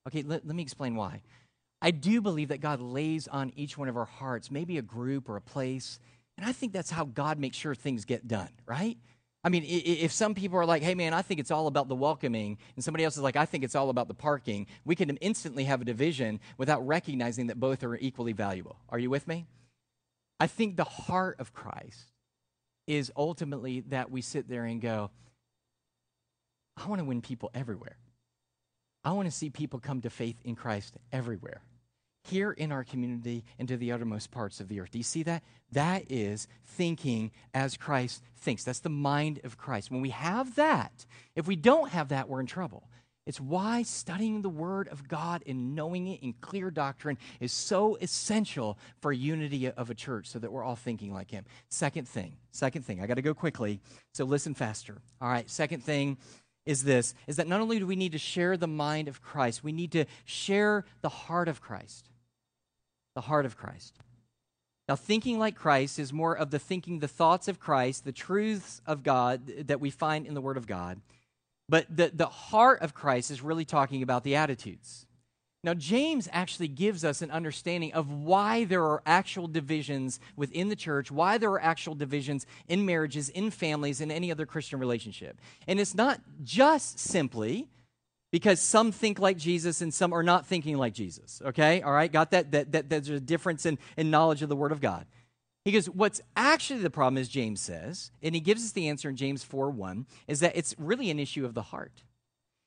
Okay, 0.08 0.23
let, 0.23 0.47
let 0.47 0.56
me 0.56 0.63
explain 0.63 0.95
why. 0.95 1.23
I 1.82 1.91
do 1.91 2.21
believe 2.21 2.49
that 2.49 2.62
God 2.62 2.80
lays 2.80 3.27
on 3.27 3.51
each 3.56 3.77
one 3.77 3.89
of 3.89 3.97
our 3.97 4.06
hearts, 4.06 4.49
maybe 4.49 4.77
a 4.77 4.82
group 4.82 5.27
or 5.27 5.36
a 5.36 5.41
place, 5.41 5.99
and 6.38 6.45
I 6.45 6.54
think 6.54 6.71
that's 6.71 6.91
how 6.91 7.04
God 7.06 7.38
makes 7.38 7.58
sure 7.58 7.75
things 7.75 8.06
get 8.06 8.27
done, 8.27 8.49
right? 8.65 8.97
I 9.43 9.49
mean, 9.49 9.63
if 9.65 10.12
some 10.12 10.36
people 10.36 10.60
are 10.60 10.65
like, 10.65 10.84
hey, 10.84 10.93
man, 10.93 11.13
I 11.13 11.23
think 11.23 11.39
it's 11.39 11.49
all 11.49 11.65
about 11.65 11.88
the 11.88 11.95
welcoming, 11.95 12.60
and 12.75 12.84
somebody 12.84 13.04
else 13.04 13.17
is 13.17 13.23
like, 13.23 13.36
I 13.36 13.45
think 13.45 13.63
it's 13.63 13.73
all 13.73 13.89
about 13.89 14.08
the 14.08 14.13
parking, 14.13 14.67
we 14.86 14.95
can 14.95 15.17
instantly 15.17 15.63
have 15.63 15.82
a 15.82 15.86
division 15.86 16.39
without 16.60 16.86
recognizing 16.86 17.47
that 17.47 17.60
both 17.60 17.84
are 17.84 17.95
equally 17.95 18.34
valuable. 18.34 18.77
Are 18.89 18.99
you 18.99 19.10
with 19.10 19.27
me? 19.27 19.47
I 20.39 20.45
think 20.45 20.77
the 20.77 20.84
heart 20.84 21.39
of 21.39 21.54
Christ 21.54 22.12
is 22.86 23.12
ultimately 23.17 23.80
that 23.89 24.12
we 24.12 24.21
sit 24.21 24.47
there 24.47 24.65
and 24.65 24.80
go, 24.80 25.10
I 26.77 26.88
want 26.88 26.99
to 26.99 27.06
win 27.06 27.21
people 27.21 27.49
everywhere. 27.54 27.97
I 29.04 29.13
want 29.13 29.27
to 29.27 29.32
see 29.32 29.49
people 29.49 29.80
come 29.80 30.01
to 30.01 30.12
faith 30.12 30.38
in 30.43 30.56
Christ 30.56 30.97
everywhere 31.12 31.62
here 32.23 32.51
in 32.51 32.71
our 32.71 32.84
community 32.84 33.43
and 33.57 33.67
to 33.67 33.77
the 33.77 33.91
uttermost 33.91 34.31
parts 34.31 34.60
of 34.60 34.67
the 34.67 34.79
earth. 34.79 34.91
Do 34.91 34.97
you 34.97 35.03
see 35.03 35.23
that? 35.23 35.43
That 35.71 36.03
is 36.10 36.47
thinking 36.65 37.31
as 37.53 37.77
Christ 37.77 38.21
thinks. 38.38 38.63
That's 38.63 38.79
the 38.79 38.89
mind 38.89 39.39
of 39.43 39.57
Christ. 39.57 39.91
When 39.91 40.01
we 40.01 40.10
have 40.10 40.55
that, 40.55 41.05
if 41.36 41.47
we 41.47 41.55
don't 41.55 41.89
have 41.89 42.10
that, 42.10 42.29
we're 42.29 42.41
in 42.41 42.45
trouble. 42.45 42.88
It's 43.25 43.39
why 43.39 43.84
studying 43.84 44.41
the 44.41 44.49
Word 44.49 44.88
of 44.88 45.07
God 45.07 45.43
and 45.45 45.75
knowing 45.75 46.07
it 46.07 46.23
in 46.23 46.34
clear 46.41 46.71
doctrine 46.71 47.19
is 47.39 47.53
so 47.53 47.95
essential 48.01 48.79
for 48.99 49.13
unity 49.13 49.69
of 49.69 49.89
a 49.91 49.95
church 49.95 50.27
so 50.27 50.39
that 50.39 50.51
we're 50.51 50.63
all 50.63 50.75
thinking 50.75 51.13
like 51.13 51.29
Him. 51.29 51.45
Second 51.69 52.07
thing, 52.07 52.34
second 52.51 52.84
thing, 52.84 52.99
I 52.99 53.05
got 53.05 53.15
to 53.15 53.21
go 53.21 53.36
quickly, 53.36 53.79
so 54.12 54.25
listen 54.25 54.55
faster. 54.55 55.01
All 55.21 55.29
right, 55.29 55.47
second 55.49 55.84
thing 55.84 56.17
is 56.65 56.84
this 56.84 57.13
is 57.27 57.38
that 57.38 57.47
not 57.47 57.62
only 57.62 57.79
do 57.79 57.88
we 57.88 57.95
need 57.95 58.12
to 58.12 58.17
share 58.17 58.57
the 58.57 58.67
mind 58.67 59.07
of 59.07 59.21
Christ, 59.21 59.63
we 59.63 59.71
need 59.71 59.91
to 59.91 60.05
share 60.25 60.84
the 61.01 61.10
heart 61.10 61.47
of 61.47 61.62
Christ 61.62 62.11
the 63.15 63.21
heart 63.21 63.45
of 63.45 63.58
Christ. 63.58 63.97
Now, 64.88 64.95
thinking 64.95 65.39
like 65.39 65.56
Christ 65.56 66.00
is 66.00 66.12
more 66.12 66.36
of 66.36 66.52
the 66.52 66.60
thinking 66.60 67.00
the 67.00 67.08
thoughts 67.08 67.47
of 67.47 67.60
Christ, 67.60 68.04
the 68.04 68.12
truths 68.12 68.82
of 68.86 69.04
God 69.04 69.47
that 69.67 69.80
we 69.80 69.89
find 69.89 70.26
in 70.26 70.34
the 70.34 70.41
Word 70.41 70.58
of 70.58 70.67
God. 70.67 71.00
But 71.69 71.86
the, 71.95 72.12
the 72.13 72.26
heart 72.26 72.82
of 72.82 72.93
Christ 72.93 73.32
is 73.32 73.41
really 73.41 73.63
talking 73.63 74.04
about 74.04 74.24
the 74.24 74.36
attitudes. 74.36 75.06
Now, 75.63 75.76
James 75.76 76.28
actually 76.32 76.67
gives 76.67 77.06
us 77.06 77.21
an 77.21 77.30
understanding 77.30 77.93
of 77.93 78.12
why 78.12 78.63
there 78.63 78.84
are 78.84 79.04
actual 79.06 79.47
divisions 79.47 80.19
within 80.36 80.69
the 80.69 80.76
church, 80.76 81.12
why 81.12 81.38
there 81.38 81.52
are 81.52 81.62
actual 81.62 81.93
divisions 81.93 82.47
in 82.67 82.84
marriages, 82.86 83.30
in 83.30 83.52
families, 83.52 84.02
in 84.02 84.10
any 84.10 84.32
other 84.32 84.47
Christian 84.47 84.80
relationship. 84.80 85.39
And 85.67 85.80
it's 85.80 85.93
not 85.93 86.19
just 86.43 86.97
simply 87.00 87.69
because 88.31 88.61
some 88.61 88.91
think 88.91 89.19
like 89.19 89.37
Jesus 89.37 89.81
and 89.81 89.93
some 89.93 90.13
are 90.13 90.23
not 90.23 90.45
thinking 90.45 90.77
like 90.77 90.93
Jesus. 90.93 91.41
Okay? 91.45 91.81
All 91.81 91.91
right? 91.91 92.11
Got 92.11 92.31
that? 92.31 92.51
That, 92.51 92.71
that 92.71 92.89
there's 92.89 93.09
a 93.09 93.19
difference 93.19 93.65
in, 93.65 93.77
in 93.97 94.09
knowledge 94.09 94.41
of 94.41 94.49
the 94.49 94.55
Word 94.55 94.71
of 94.71 94.81
God. 94.81 95.05
He 95.65 95.71
goes, 95.71 95.87
What's 95.87 96.21
actually 96.35 96.81
the 96.81 96.89
problem, 96.89 97.19
as 97.19 97.29
James 97.29 97.61
says, 97.61 98.11
and 98.23 98.33
he 98.33 98.41
gives 98.41 98.63
us 98.63 98.71
the 98.71 98.89
answer 98.89 99.09
in 99.09 99.15
James 99.15 99.43
4 99.43 99.69
1, 99.69 100.05
is 100.27 100.39
that 100.39 100.55
it's 100.55 100.73
really 100.77 101.11
an 101.11 101.19
issue 101.19 101.45
of 101.45 101.53
the 101.53 101.61
heart. 101.61 102.03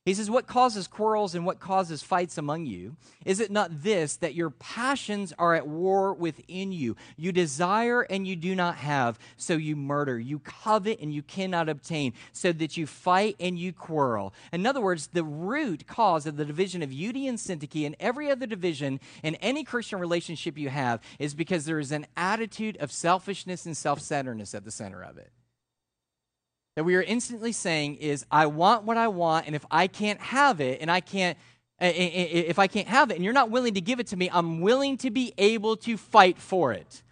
He 0.04 0.12
says, 0.12 0.30
What 0.30 0.46
causes 0.46 0.86
quarrels 0.86 1.34
and 1.34 1.46
what 1.46 1.60
causes 1.60 2.02
fights 2.02 2.36
among 2.36 2.66
you? 2.66 2.96
Is 3.24 3.40
it 3.40 3.50
not 3.50 3.82
this, 3.82 4.16
that 4.16 4.34
your 4.34 4.50
passions 4.50 5.32
are 5.38 5.54
at 5.54 5.66
war 5.66 6.12
within 6.12 6.72
you? 6.72 6.94
You 7.16 7.32
desire 7.32 8.02
and 8.02 8.26
you 8.26 8.36
do 8.36 8.54
not 8.54 8.76
have, 8.76 9.18
so 9.38 9.54
you 9.54 9.76
murder. 9.76 10.20
You 10.20 10.40
covet 10.40 11.00
and 11.00 11.14
you 11.14 11.22
cannot 11.22 11.70
obtain, 11.70 12.12
so 12.32 12.52
that 12.52 12.76
you 12.76 12.86
fight 12.86 13.36
and 13.40 13.58
you 13.58 13.72
quarrel. 13.72 14.34
In 14.52 14.66
other 14.66 14.82
words, 14.82 15.06
the 15.06 15.24
root 15.24 15.86
cause 15.86 16.26
of 16.26 16.36
the 16.36 16.44
division 16.44 16.82
of 16.82 16.90
Euodia 16.90 17.30
and 17.30 17.38
Syntyche 17.38 17.86
and 17.86 17.96
every 17.98 18.30
other 18.30 18.46
division 18.46 19.00
in 19.22 19.36
any 19.36 19.64
Christian 19.64 20.00
relationship 20.00 20.58
you 20.58 20.68
have 20.68 21.00
is 21.18 21.32
because 21.32 21.64
there 21.64 21.78
is 21.78 21.92
an 21.92 22.06
attitude 22.14 22.76
of 22.76 22.92
selfishness 22.92 23.64
and 23.64 23.74
self 23.74 24.00
centeredness 24.00 24.54
at 24.54 24.64
the 24.64 24.70
center 24.70 25.02
of 25.02 25.16
it 25.16 25.30
that 26.76 26.84
we 26.84 26.96
are 26.96 27.02
instantly 27.02 27.52
saying 27.52 27.96
is, 27.96 28.24
I 28.30 28.46
want 28.46 28.84
what 28.84 28.96
I 28.96 29.08
want, 29.08 29.46
and 29.46 29.54
if 29.54 29.64
I 29.70 29.86
can't 29.86 30.20
have 30.20 30.60
it, 30.60 30.80
and 30.80 30.90
I 30.90 31.00
can't, 31.00 31.38
eh, 31.80 31.88
eh, 31.88 32.10
eh, 32.14 32.42
if 32.46 32.58
I 32.58 32.66
can't 32.66 32.88
have 32.88 33.10
it, 33.10 33.14
and 33.14 33.24
you're 33.24 33.32
not 33.32 33.50
willing 33.50 33.74
to 33.74 33.80
give 33.80 34.00
it 34.00 34.08
to 34.08 34.16
me, 34.16 34.28
I'm 34.32 34.60
willing 34.60 34.96
to 34.98 35.10
be 35.10 35.32
able 35.38 35.76
to 35.78 35.96
fight 35.96 36.38
for 36.38 36.72
it. 36.72 37.02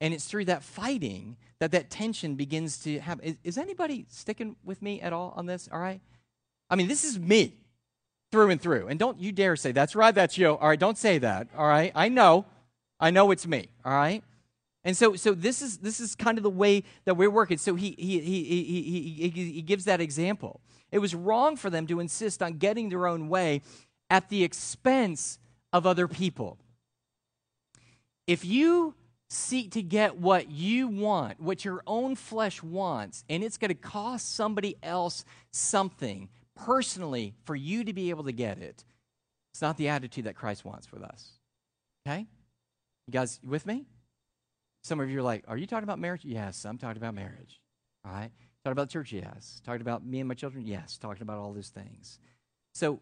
And 0.00 0.12
it's 0.12 0.26
through 0.26 0.46
that 0.46 0.62
fighting 0.62 1.36
that 1.60 1.70
that 1.72 1.90
tension 1.90 2.34
begins 2.34 2.78
to 2.78 2.98
happen. 2.98 3.24
Is, 3.24 3.36
is 3.44 3.58
anybody 3.58 4.06
sticking 4.10 4.56
with 4.64 4.82
me 4.82 5.00
at 5.00 5.12
all 5.12 5.32
on 5.36 5.46
this? 5.46 5.68
All 5.72 5.78
right? 5.78 6.00
I 6.68 6.76
mean, 6.76 6.88
this 6.88 7.04
is 7.04 7.18
me 7.18 7.54
through 8.32 8.50
and 8.50 8.60
through. 8.60 8.88
And 8.88 8.98
don't 8.98 9.20
you 9.20 9.30
dare 9.30 9.54
say, 9.54 9.70
that's 9.70 9.94
right, 9.94 10.14
that's 10.14 10.36
you. 10.36 10.56
All 10.56 10.68
right, 10.68 10.78
don't 10.78 10.98
say 10.98 11.18
that. 11.18 11.48
All 11.56 11.66
right? 11.66 11.92
I 11.94 12.08
know. 12.08 12.46
I 12.98 13.10
know 13.12 13.30
it's 13.30 13.46
me. 13.46 13.68
All 13.84 13.92
right? 13.92 14.24
And 14.84 14.96
so, 14.96 15.16
so 15.16 15.32
this 15.32 15.62
is 15.62 15.78
this 15.78 15.98
is 15.98 16.14
kind 16.14 16.38
of 16.38 16.44
the 16.44 16.50
way 16.50 16.84
that 17.06 17.16
we're 17.16 17.30
working. 17.30 17.56
So 17.56 17.74
he 17.74 17.94
he 17.98 18.20
he 18.20 18.44
he 18.44 19.30
he, 19.30 19.52
he 19.52 19.62
gives 19.62 19.86
that 19.86 20.00
example. 20.00 20.60
It 20.92 20.98
was 20.98 21.14
wrong 21.14 21.56
for 21.56 21.70
them 21.70 21.86
to 21.86 22.00
insist 22.00 22.42
on 22.42 22.58
getting 22.58 22.90
their 22.90 23.06
own 23.06 23.28
way 23.28 23.62
at 24.10 24.28
the 24.28 24.44
expense 24.44 25.38
of 25.72 25.86
other 25.86 26.06
people. 26.06 26.58
If 28.26 28.44
you 28.44 28.94
seek 29.28 29.72
to 29.72 29.82
get 29.82 30.18
what 30.18 30.50
you 30.50 30.86
want, 30.88 31.40
what 31.40 31.64
your 31.64 31.82
own 31.86 32.14
flesh 32.14 32.62
wants, 32.62 33.24
and 33.28 33.42
it's 33.42 33.56
going 33.56 33.70
to 33.70 33.74
cost 33.74 34.34
somebody 34.34 34.76
else 34.82 35.24
something 35.50 36.28
personally 36.54 37.34
for 37.44 37.56
you 37.56 37.84
to 37.84 37.92
be 37.92 38.10
able 38.10 38.24
to 38.24 38.32
get 38.32 38.58
it, 38.58 38.84
it's 39.52 39.62
not 39.62 39.76
the 39.76 39.88
attitude 39.88 40.24
that 40.24 40.36
Christ 40.36 40.64
wants 40.64 40.92
with 40.92 41.02
us. 41.02 41.32
Okay? 42.06 42.26
You 43.06 43.12
guys 43.12 43.40
with 43.44 43.66
me? 43.66 43.86
Some 44.84 45.00
of 45.00 45.08
you 45.08 45.18
are 45.20 45.22
like, 45.22 45.44
Are 45.48 45.56
you 45.56 45.66
talking 45.66 45.84
about 45.84 45.98
marriage? 45.98 46.24
Yes, 46.24 46.64
I'm 46.64 46.76
talking 46.76 46.98
about 46.98 47.14
marriage. 47.14 47.60
All 48.04 48.12
right. 48.12 48.30
Talking 48.64 48.72
about 48.72 48.90
church? 48.90 49.12
Yes. 49.12 49.60
Talking 49.64 49.80
about 49.80 50.04
me 50.04 50.20
and 50.20 50.28
my 50.28 50.34
children? 50.34 50.66
Yes. 50.66 50.98
Talking 50.98 51.22
about 51.22 51.38
all 51.38 51.52
those 51.54 51.70
things. 51.70 52.18
So 52.74 53.00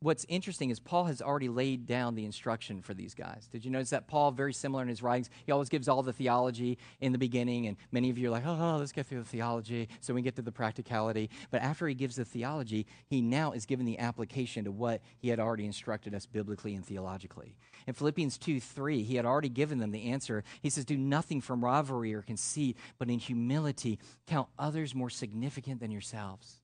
what's 0.00 0.26
interesting 0.28 0.70
is 0.70 0.78
Paul 0.78 1.04
has 1.04 1.22
already 1.22 1.48
laid 1.48 1.86
down 1.86 2.14
the 2.14 2.24
instruction 2.24 2.82
for 2.82 2.92
these 2.92 3.14
guys. 3.14 3.48
Did 3.50 3.64
you 3.64 3.70
notice 3.70 3.90
that 3.90 4.08
Paul, 4.08 4.30
very 4.30 4.52
similar 4.52 4.82
in 4.82 4.88
his 4.88 5.02
writings, 5.02 5.30
he 5.44 5.52
always 5.52 5.68
gives 5.68 5.88
all 5.88 6.02
the 6.02 6.12
theology 6.12 6.78
in 7.00 7.12
the 7.12 7.18
beginning, 7.18 7.66
and 7.66 7.76
many 7.92 8.10
of 8.10 8.18
you 8.18 8.28
are 8.28 8.30
like, 8.30 8.46
oh, 8.46 8.76
let's 8.78 8.92
get 8.92 9.06
through 9.06 9.20
the 9.20 9.28
theology 9.28 9.88
so 10.00 10.12
we 10.12 10.22
get 10.22 10.36
to 10.36 10.42
the 10.42 10.52
practicality. 10.52 11.30
But 11.50 11.62
after 11.62 11.88
he 11.88 11.94
gives 11.94 12.16
the 12.16 12.24
theology, 12.24 12.86
he 13.06 13.22
now 13.22 13.52
is 13.52 13.64
given 13.64 13.86
the 13.86 13.98
application 13.98 14.64
to 14.64 14.70
what 14.70 15.00
he 15.18 15.28
had 15.28 15.40
already 15.40 15.64
instructed 15.64 16.14
us 16.14 16.26
biblically 16.26 16.74
and 16.74 16.84
theologically. 16.84 17.56
In 17.86 17.94
Philippians 17.94 18.36
2 18.38 18.60
3, 18.60 19.02
he 19.02 19.16
had 19.16 19.24
already 19.24 19.48
given 19.48 19.78
them 19.78 19.92
the 19.92 20.10
answer. 20.10 20.44
He 20.60 20.70
says, 20.70 20.84
Do 20.84 20.98
nothing 20.98 21.40
from 21.40 21.64
rivalry 21.64 22.12
or 22.12 22.22
conceit, 22.22 22.76
but 22.98 23.08
in 23.08 23.18
humility 23.18 23.98
count 24.26 24.48
others 24.58 24.94
more 24.94 25.10
significant 25.10 25.80
than 25.80 25.90
yourselves. 25.90 26.60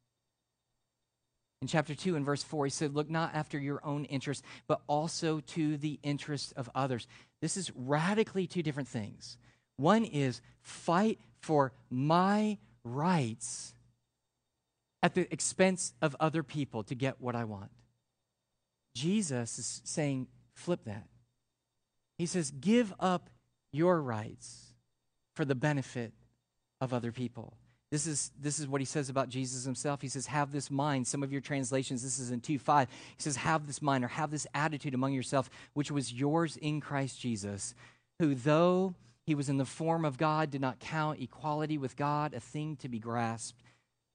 In 1.62 1.68
chapter 1.68 1.94
2 1.94 2.16
and 2.16 2.26
verse 2.26 2.42
4, 2.42 2.66
he 2.66 2.70
said, 2.70 2.92
Look 2.92 3.08
not 3.08 3.36
after 3.36 3.56
your 3.56 3.80
own 3.86 4.04
interests, 4.06 4.42
but 4.66 4.82
also 4.88 5.38
to 5.38 5.76
the 5.76 6.00
interests 6.02 6.50
of 6.52 6.68
others. 6.74 7.06
This 7.40 7.56
is 7.56 7.70
radically 7.76 8.48
two 8.48 8.64
different 8.64 8.88
things. 8.88 9.38
One 9.76 10.04
is 10.04 10.40
fight 10.60 11.20
for 11.40 11.72
my 11.88 12.58
rights 12.82 13.74
at 15.04 15.14
the 15.14 15.32
expense 15.32 15.94
of 16.02 16.16
other 16.18 16.42
people 16.42 16.82
to 16.82 16.96
get 16.96 17.20
what 17.20 17.36
I 17.36 17.44
want. 17.44 17.70
Jesus 18.96 19.56
is 19.56 19.82
saying, 19.84 20.26
flip 20.54 20.80
that. 20.86 21.06
He 22.18 22.26
says, 22.26 22.50
give 22.50 22.92
up 22.98 23.30
your 23.72 24.02
rights 24.02 24.74
for 25.36 25.44
the 25.44 25.54
benefit 25.54 26.12
of 26.80 26.92
other 26.92 27.12
people. 27.12 27.56
This 27.92 28.06
is, 28.06 28.32
this 28.40 28.58
is 28.58 28.66
what 28.66 28.80
he 28.80 28.86
says 28.86 29.10
about 29.10 29.28
Jesus 29.28 29.66
himself. 29.66 30.00
He 30.00 30.08
says, 30.08 30.24
Have 30.24 30.50
this 30.50 30.70
mind. 30.70 31.06
Some 31.06 31.22
of 31.22 31.30
your 31.30 31.42
translations, 31.42 32.02
this 32.02 32.18
is 32.18 32.30
in 32.30 32.40
2 32.40 32.58
5. 32.58 32.88
He 32.88 33.22
says, 33.22 33.36
Have 33.36 33.66
this 33.66 33.82
mind 33.82 34.02
or 34.02 34.08
have 34.08 34.30
this 34.30 34.46
attitude 34.54 34.94
among 34.94 35.12
yourself, 35.12 35.50
which 35.74 35.90
was 35.90 36.10
yours 36.10 36.56
in 36.56 36.80
Christ 36.80 37.20
Jesus, 37.20 37.74
who, 38.18 38.34
though 38.34 38.94
he 39.26 39.34
was 39.34 39.50
in 39.50 39.58
the 39.58 39.66
form 39.66 40.06
of 40.06 40.16
God, 40.16 40.50
did 40.50 40.62
not 40.62 40.80
count 40.80 41.20
equality 41.20 41.76
with 41.76 41.94
God 41.94 42.32
a 42.32 42.40
thing 42.40 42.76
to 42.76 42.88
be 42.88 42.98
grasped, 42.98 43.62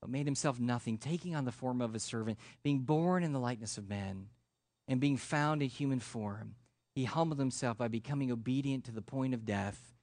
but 0.01 0.09
made 0.09 0.25
himself 0.25 0.59
nothing, 0.59 0.97
taking 0.97 1.35
on 1.35 1.45
the 1.45 1.51
form 1.51 1.79
of 1.79 1.93
a 1.93 1.99
servant, 1.99 2.39
being 2.63 2.79
born 2.79 3.23
in 3.23 3.31
the 3.31 3.39
likeness 3.39 3.77
of 3.77 3.87
men, 3.87 4.29
and 4.87 4.99
being 4.99 5.17
found 5.17 5.61
in 5.61 5.69
human 5.69 5.99
form. 5.99 6.55
He 6.95 7.03
humbled 7.03 7.37
himself 7.37 7.77
by 7.77 7.89
becoming 7.89 8.31
obedient 8.31 8.85
to 8.85 8.91
the 8.91 9.03
point 9.03 9.35
of 9.35 9.45
death, 9.45 9.93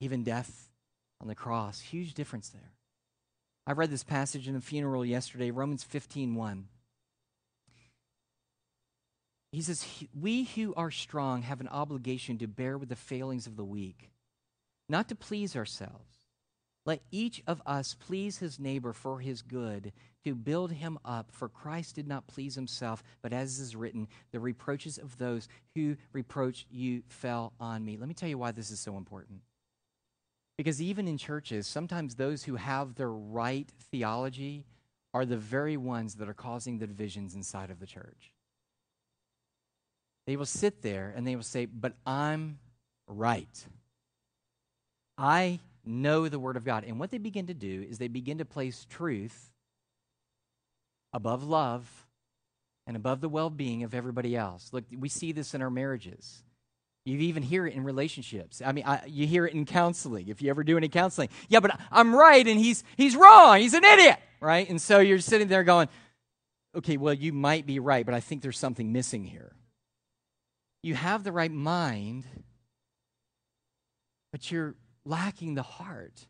even 0.00 0.22
death 0.22 0.68
on 1.18 1.28
the 1.28 1.34
cross. 1.34 1.80
Huge 1.80 2.12
difference 2.12 2.50
there. 2.50 2.72
I 3.70 3.72
read 3.72 3.92
this 3.92 4.02
passage 4.02 4.48
in 4.48 4.54
the 4.54 4.60
funeral 4.60 5.06
yesterday, 5.06 5.52
Romans 5.52 5.84
15 5.84 6.34
1. 6.34 6.64
He 9.52 9.62
says, 9.62 9.86
We 10.12 10.42
who 10.42 10.74
are 10.74 10.90
strong 10.90 11.42
have 11.42 11.60
an 11.60 11.68
obligation 11.68 12.36
to 12.38 12.48
bear 12.48 12.76
with 12.76 12.88
the 12.88 12.96
failings 12.96 13.46
of 13.46 13.54
the 13.54 13.64
weak, 13.64 14.10
not 14.88 15.08
to 15.10 15.14
please 15.14 15.54
ourselves. 15.54 16.16
Let 16.84 17.02
each 17.12 17.44
of 17.46 17.62
us 17.64 17.94
please 17.94 18.38
his 18.38 18.58
neighbor 18.58 18.92
for 18.92 19.20
his 19.20 19.40
good, 19.40 19.92
to 20.24 20.34
build 20.34 20.72
him 20.72 20.98
up. 21.04 21.30
For 21.30 21.48
Christ 21.48 21.94
did 21.94 22.08
not 22.08 22.26
please 22.26 22.56
himself, 22.56 23.04
but 23.22 23.32
as 23.32 23.60
is 23.60 23.76
written, 23.76 24.08
the 24.32 24.40
reproaches 24.40 24.98
of 24.98 25.16
those 25.16 25.46
who 25.76 25.96
reproached 26.12 26.66
you 26.72 27.04
fell 27.06 27.52
on 27.60 27.84
me. 27.84 27.96
Let 27.96 28.08
me 28.08 28.14
tell 28.14 28.28
you 28.28 28.38
why 28.38 28.50
this 28.50 28.72
is 28.72 28.80
so 28.80 28.96
important. 28.96 29.42
Because 30.60 30.82
even 30.82 31.08
in 31.08 31.16
churches, 31.16 31.66
sometimes 31.66 32.16
those 32.16 32.44
who 32.44 32.56
have 32.56 32.94
the 32.94 33.06
right 33.06 33.66
theology 33.90 34.66
are 35.14 35.24
the 35.24 35.38
very 35.38 35.78
ones 35.78 36.16
that 36.16 36.28
are 36.28 36.34
causing 36.34 36.76
the 36.76 36.86
divisions 36.86 37.34
inside 37.34 37.70
of 37.70 37.80
the 37.80 37.86
church. 37.86 38.34
They 40.26 40.36
will 40.36 40.44
sit 40.44 40.82
there 40.82 41.14
and 41.16 41.26
they 41.26 41.34
will 41.34 41.42
say, 41.44 41.64
But 41.64 41.94
I'm 42.04 42.58
right. 43.06 43.48
I 45.16 45.60
know 45.86 46.28
the 46.28 46.38
Word 46.38 46.58
of 46.58 46.64
God. 46.66 46.84
And 46.84 47.00
what 47.00 47.10
they 47.10 47.16
begin 47.16 47.46
to 47.46 47.54
do 47.54 47.86
is 47.88 47.96
they 47.96 48.08
begin 48.08 48.36
to 48.36 48.44
place 48.44 48.86
truth 48.90 49.50
above 51.14 51.42
love 51.42 52.06
and 52.86 52.98
above 52.98 53.22
the 53.22 53.30
well 53.30 53.48
being 53.48 53.82
of 53.82 53.94
everybody 53.94 54.36
else. 54.36 54.68
Look, 54.74 54.84
we 54.94 55.08
see 55.08 55.32
this 55.32 55.54
in 55.54 55.62
our 55.62 55.70
marriages. 55.70 56.42
You 57.04 57.18
even 57.18 57.42
hear 57.42 57.66
it 57.66 57.74
in 57.74 57.82
relationships. 57.82 58.60
I 58.64 58.72
mean, 58.72 58.84
I, 58.86 59.04
you 59.06 59.26
hear 59.26 59.46
it 59.46 59.54
in 59.54 59.64
counseling. 59.64 60.28
If 60.28 60.42
you 60.42 60.50
ever 60.50 60.62
do 60.62 60.76
any 60.76 60.88
counseling, 60.88 61.30
yeah, 61.48 61.60
but 61.60 61.78
I'm 61.90 62.14
right 62.14 62.46
and 62.46 62.60
he's 62.60 62.84
he's 62.96 63.16
wrong. 63.16 63.60
He's 63.60 63.74
an 63.74 63.84
idiot, 63.84 64.18
right? 64.40 64.68
And 64.68 64.80
so 64.80 64.98
you're 64.98 65.18
sitting 65.18 65.48
there 65.48 65.64
going, 65.64 65.88
okay, 66.76 66.96
well, 66.96 67.14
you 67.14 67.32
might 67.32 67.66
be 67.66 67.78
right, 67.78 68.04
but 68.04 68.14
I 68.14 68.20
think 68.20 68.42
there's 68.42 68.58
something 68.58 68.92
missing 68.92 69.24
here. 69.24 69.52
You 70.82 70.94
have 70.94 71.24
the 71.24 71.32
right 71.32 71.50
mind, 71.50 72.24
but 74.32 74.50
you're 74.50 74.74
lacking 75.04 75.54
the 75.54 75.62
heart. 75.62 76.26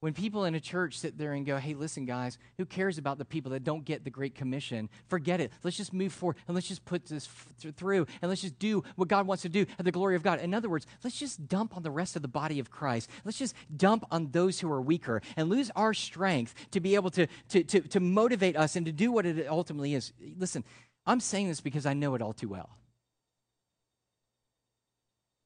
When 0.00 0.14
people 0.14 0.46
in 0.46 0.54
a 0.54 0.60
church 0.60 0.98
sit 0.98 1.18
there 1.18 1.34
and 1.34 1.44
go, 1.44 1.58
hey, 1.58 1.74
listen, 1.74 2.06
guys, 2.06 2.38
who 2.56 2.64
cares 2.64 2.96
about 2.96 3.18
the 3.18 3.24
people 3.26 3.52
that 3.52 3.64
don't 3.64 3.84
get 3.84 4.02
the 4.02 4.10
Great 4.10 4.34
Commission? 4.34 4.88
Forget 5.08 5.42
it. 5.42 5.52
Let's 5.62 5.76
just 5.76 5.92
move 5.92 6.10
forward 6.10 6.36
and 6.48 6.54
let's 6.54 6.68
just 6.68 6.86
put 6.86 7.04
this 7.04 7.26
f- 7.26 7.74
through 7.76 8.06
and 8.22 8.30
let's 8.30 8.40
just 8.40 8.58
do 8.58 8.82
what 8.96 9.08
God 9.08 9.26
wants 9.26 9.42
to 9.42 9.50
do 9.50 9.66
at 9.78 9.84
the 9.84 9.92
glory 9.92 10.16
of 10.16 10.22
God. 10.22 10.40
In 10.40 10.54
other 10.54 10.70
words, 10.70 10.86
let's 11.04 11.18
just 11.18 11.46
dump 11.48 11.76
on 11.76 11.82
the 11.82 11.90
rest 11.90 12.16
of 12.16 12.22
the 12.22 12.28
body 12.28 12.58
of 12.58 12.70
Christ. 12.70 13.10
Let's 13.26 13.38
just 13.38 13.54
dump 13.76 14.06
on 14.10 14.30
those 14.30 14.58
who 14.58 14.72
are 14.72 14.80
weaker 14.80 15.20
and 15.36 15.50
lose 15.50 15.70
our 15.76 15.92
strength 15.92 16.54
to 16.70 16.80
be 16.80 16.94
able 16.94 17.10
to, 17.10 17.26
to, 17.50 17.62
to, 17.62 17.80
to 17.82 18.00
motivate 18.00 18.56
us 18.56 18.76
and 18.76 18.86
to 18.86 18.92
do 18.92 19.12
what 19.12 19.26
it 19.26 19.46
ultimately 19.48 19.94
is. 19.94 20.14
Listen, 20.38 20.64
I'm 21.04 21.20
saying 21.20 21.48
this 21.48 21.60
because 21.60 21.84
I 21.84 21.92
know 21.92 22.14
it 22.14 22.22
all 22.22 22.32
too 22.32 22.48
well. 22.48 22.70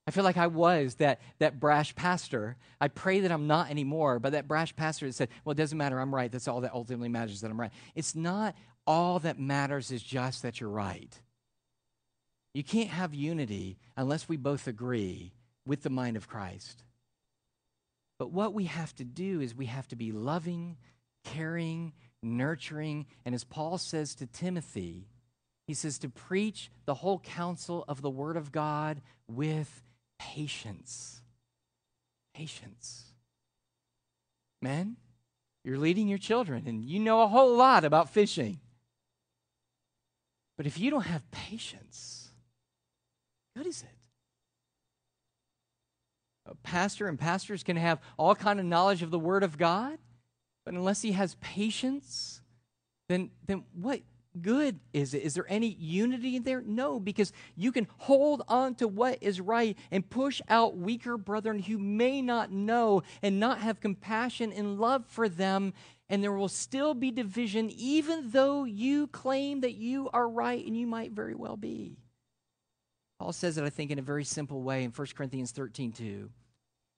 I 0.06 0.10
feel 0.10 0.24
like 0.24 0.36
I 0.36 0.48
was 0.48 0.96
that, 0.96 1.20
that 1.38 1.58
brash 1.58 1.94
pastor. 1.94 2.56
I 2.80 2.88
pray 2.88 3.20
that 3.20 3.32
I'm 3.32 3.46
not 3.46 3.70
anymore, 3.70 4.18
but 4.18 4.32
that 4.32 4.46
brash 4.46 4.76
pastor 4.76 5.06
that 5.06 5.14
said, 5.14 5.30
well, 5.44 5.52
it 5.52 5.56
doesn't 5.56 5.78
matter, 5.78 5.98
I'm 5.98 6.14
right. 6.14 6.30
That's 6.30 6.48
all 6.48 6.60
that 6.60 6.74
ultimately 6.74 7.08
matters, 7.08 7.40
that 7.40 7.50
I'm 7.50 7.60
right. 7.60 7.72
It's 7.94 8.14
not 8.14 8.54
all 8.86 9.18
that 9.20 9.38
matters 9.38 9.90
is 9.90 10.02
just 10.02 10.42
that 10.42 10.60
you're 10.60 10.68
right. 10.68 11.18
You 12.52 12.62
can't 12.62 12.90
have 12.90 13.14
unity 13.14 13.78
unless 13.96 14.28
we 14.28 14.36
both 14.36 14.66
agree 14.66 15.32
with 15.66 15.82
the 15.82 15.90
mind 15.90 16.16
of 16.16 16.28
Christ. 16.28 16.84
But 18.18 18.30
what 18.30 18.52
we 18.52 18.64
have 18.64 18.94
to 18.96 19.04
do 19.04 19.40
is 19.40 19.54
we 19.54 19.66
have 19.66 19.88
to 19.88 19.96
be 19.96 20.12
loving, 20.12 20.76
caring, 21.24 21.94
nurturing, 22.22 23.06
and 23.24 23.34
as 23.34 23.42
Paul 23.42 23.78
says 23.78 24.14
to 24.16 24.26
Timothy, 24.26 25.08
he 25.66 25.74
says 25.74 25.98
to 26.00 26.10
preach 26.10 26.70
the 26.84 26.94
whole 26.94 27.18
counsel 27.18 27.84
of 27.88 28.02
the 28.02 28.10
Word 28.10 28.36
of 28.36 28.52
God 28.52 29.00
with 29.26 29.82
patience. 30.32 31.20
Patience. 32.34 33.04
Men, 34.60 34.96
you're 35.64 35.78
leading 35.78 36.08
your 36.08 36.18
children 36.18 36.64
and 36.66 36.84
you 36.84 36.98
know 36.98 37.22
a 37.22 37.28
whole 37.28 37.56
lot 37.56 37.84
about 37.84 38.10
fishing. 38.10 38.60
But 40.56 40.66
if 40.66 40.78
you 40.78 40.90
don't 40.90 41.02
have 41.02 41.30
patience, 41.30 42.30
what 43.54 43.66
is 43.66 43.82
it? 43.82 43.88
A 46.46 46.54
pastor 46.56 47.08
and 47.08 47.18
pastors 47.18 47.62
can 47.62 47.76
have 47.76 48.00
all 48.18 48.34
kind 48.34 48.60
of 48.60 48.66
knowledge 48.66 49.02
of 49.02 49.10
the 49.10 49.18
word 49.18 49.42
of 49.42 49.58
God, 49.58 49.98
but 50.64 50.74
unless 50.74 51.02
he 51.02 51.12
has 51.12 51.36
patience, 51.40 52.40
then 53.08 53.30
then 53.46 53.64
what 53.74 54.00
good 54.40 54.80
is 54.92 55.14
it? 55.14 55.22
Is 55.22 55.34
there 55.34 55.46
any 55.48 55.68
unity 55.68 56.36
in 56.36 56.42
there? 56.42 56.62
No, 56.62 57.00
because 57.00 57.32
you 57.56 57.72
can 57.72 57.86
hold 57.98 58.42
on 58.48 58.74
to 58.76 58.88
what 58.88 59.18
is 59.20 59.40
right 59.40 59.76
and 59.90 60.08
push 60.08 60.40
out 60.48 60.76
weaker 60.76 61.16
brethren 61.16 61.60
who 61.60 61.78
may 61.78 62.22
not 62.22 62.50
know 62.50 63.02
and 63.22 63.40
not 63.40 63.58
have 63.58 63.80
compassion 63.80 64.52
and 64.52 64.78
love 64.78 65.04
for 65.06 65.28
them, 65.28 65.72
and 66.08 66.22
there 66.22 66.32
will 66.32 66.48
still 66.48 66.94
be 66.94 67.10
division, 67.10 67.70
even 67.70 68.30
though 68.30 68.64
you 68.64 69.06
claim 69.08 69.60
that 69.60 69.74
you 69.74 70.10
are 70.12 70.28
right 70.28 70.64
and 70.64 70.76
you 70.76 70.86
might 70.86 71.12
very 71.12 71.34
well 71.34 71.56
be. 71.56 71.96
Paul 73.18 73.32
says 73.32 73.58
it, 73.58 73.64
I 73.64 73.70
think, 73.70 73.90
in 73.90 73.98
a 73.98 74.02
very 74.02 74.24
simple 74.24 74.62
way 74.62 74.84
in 74.84 74.90
1 74.90 75.06
Corinthians 75.14 75.52
13 75.52 75.92
2. 75.92 76.30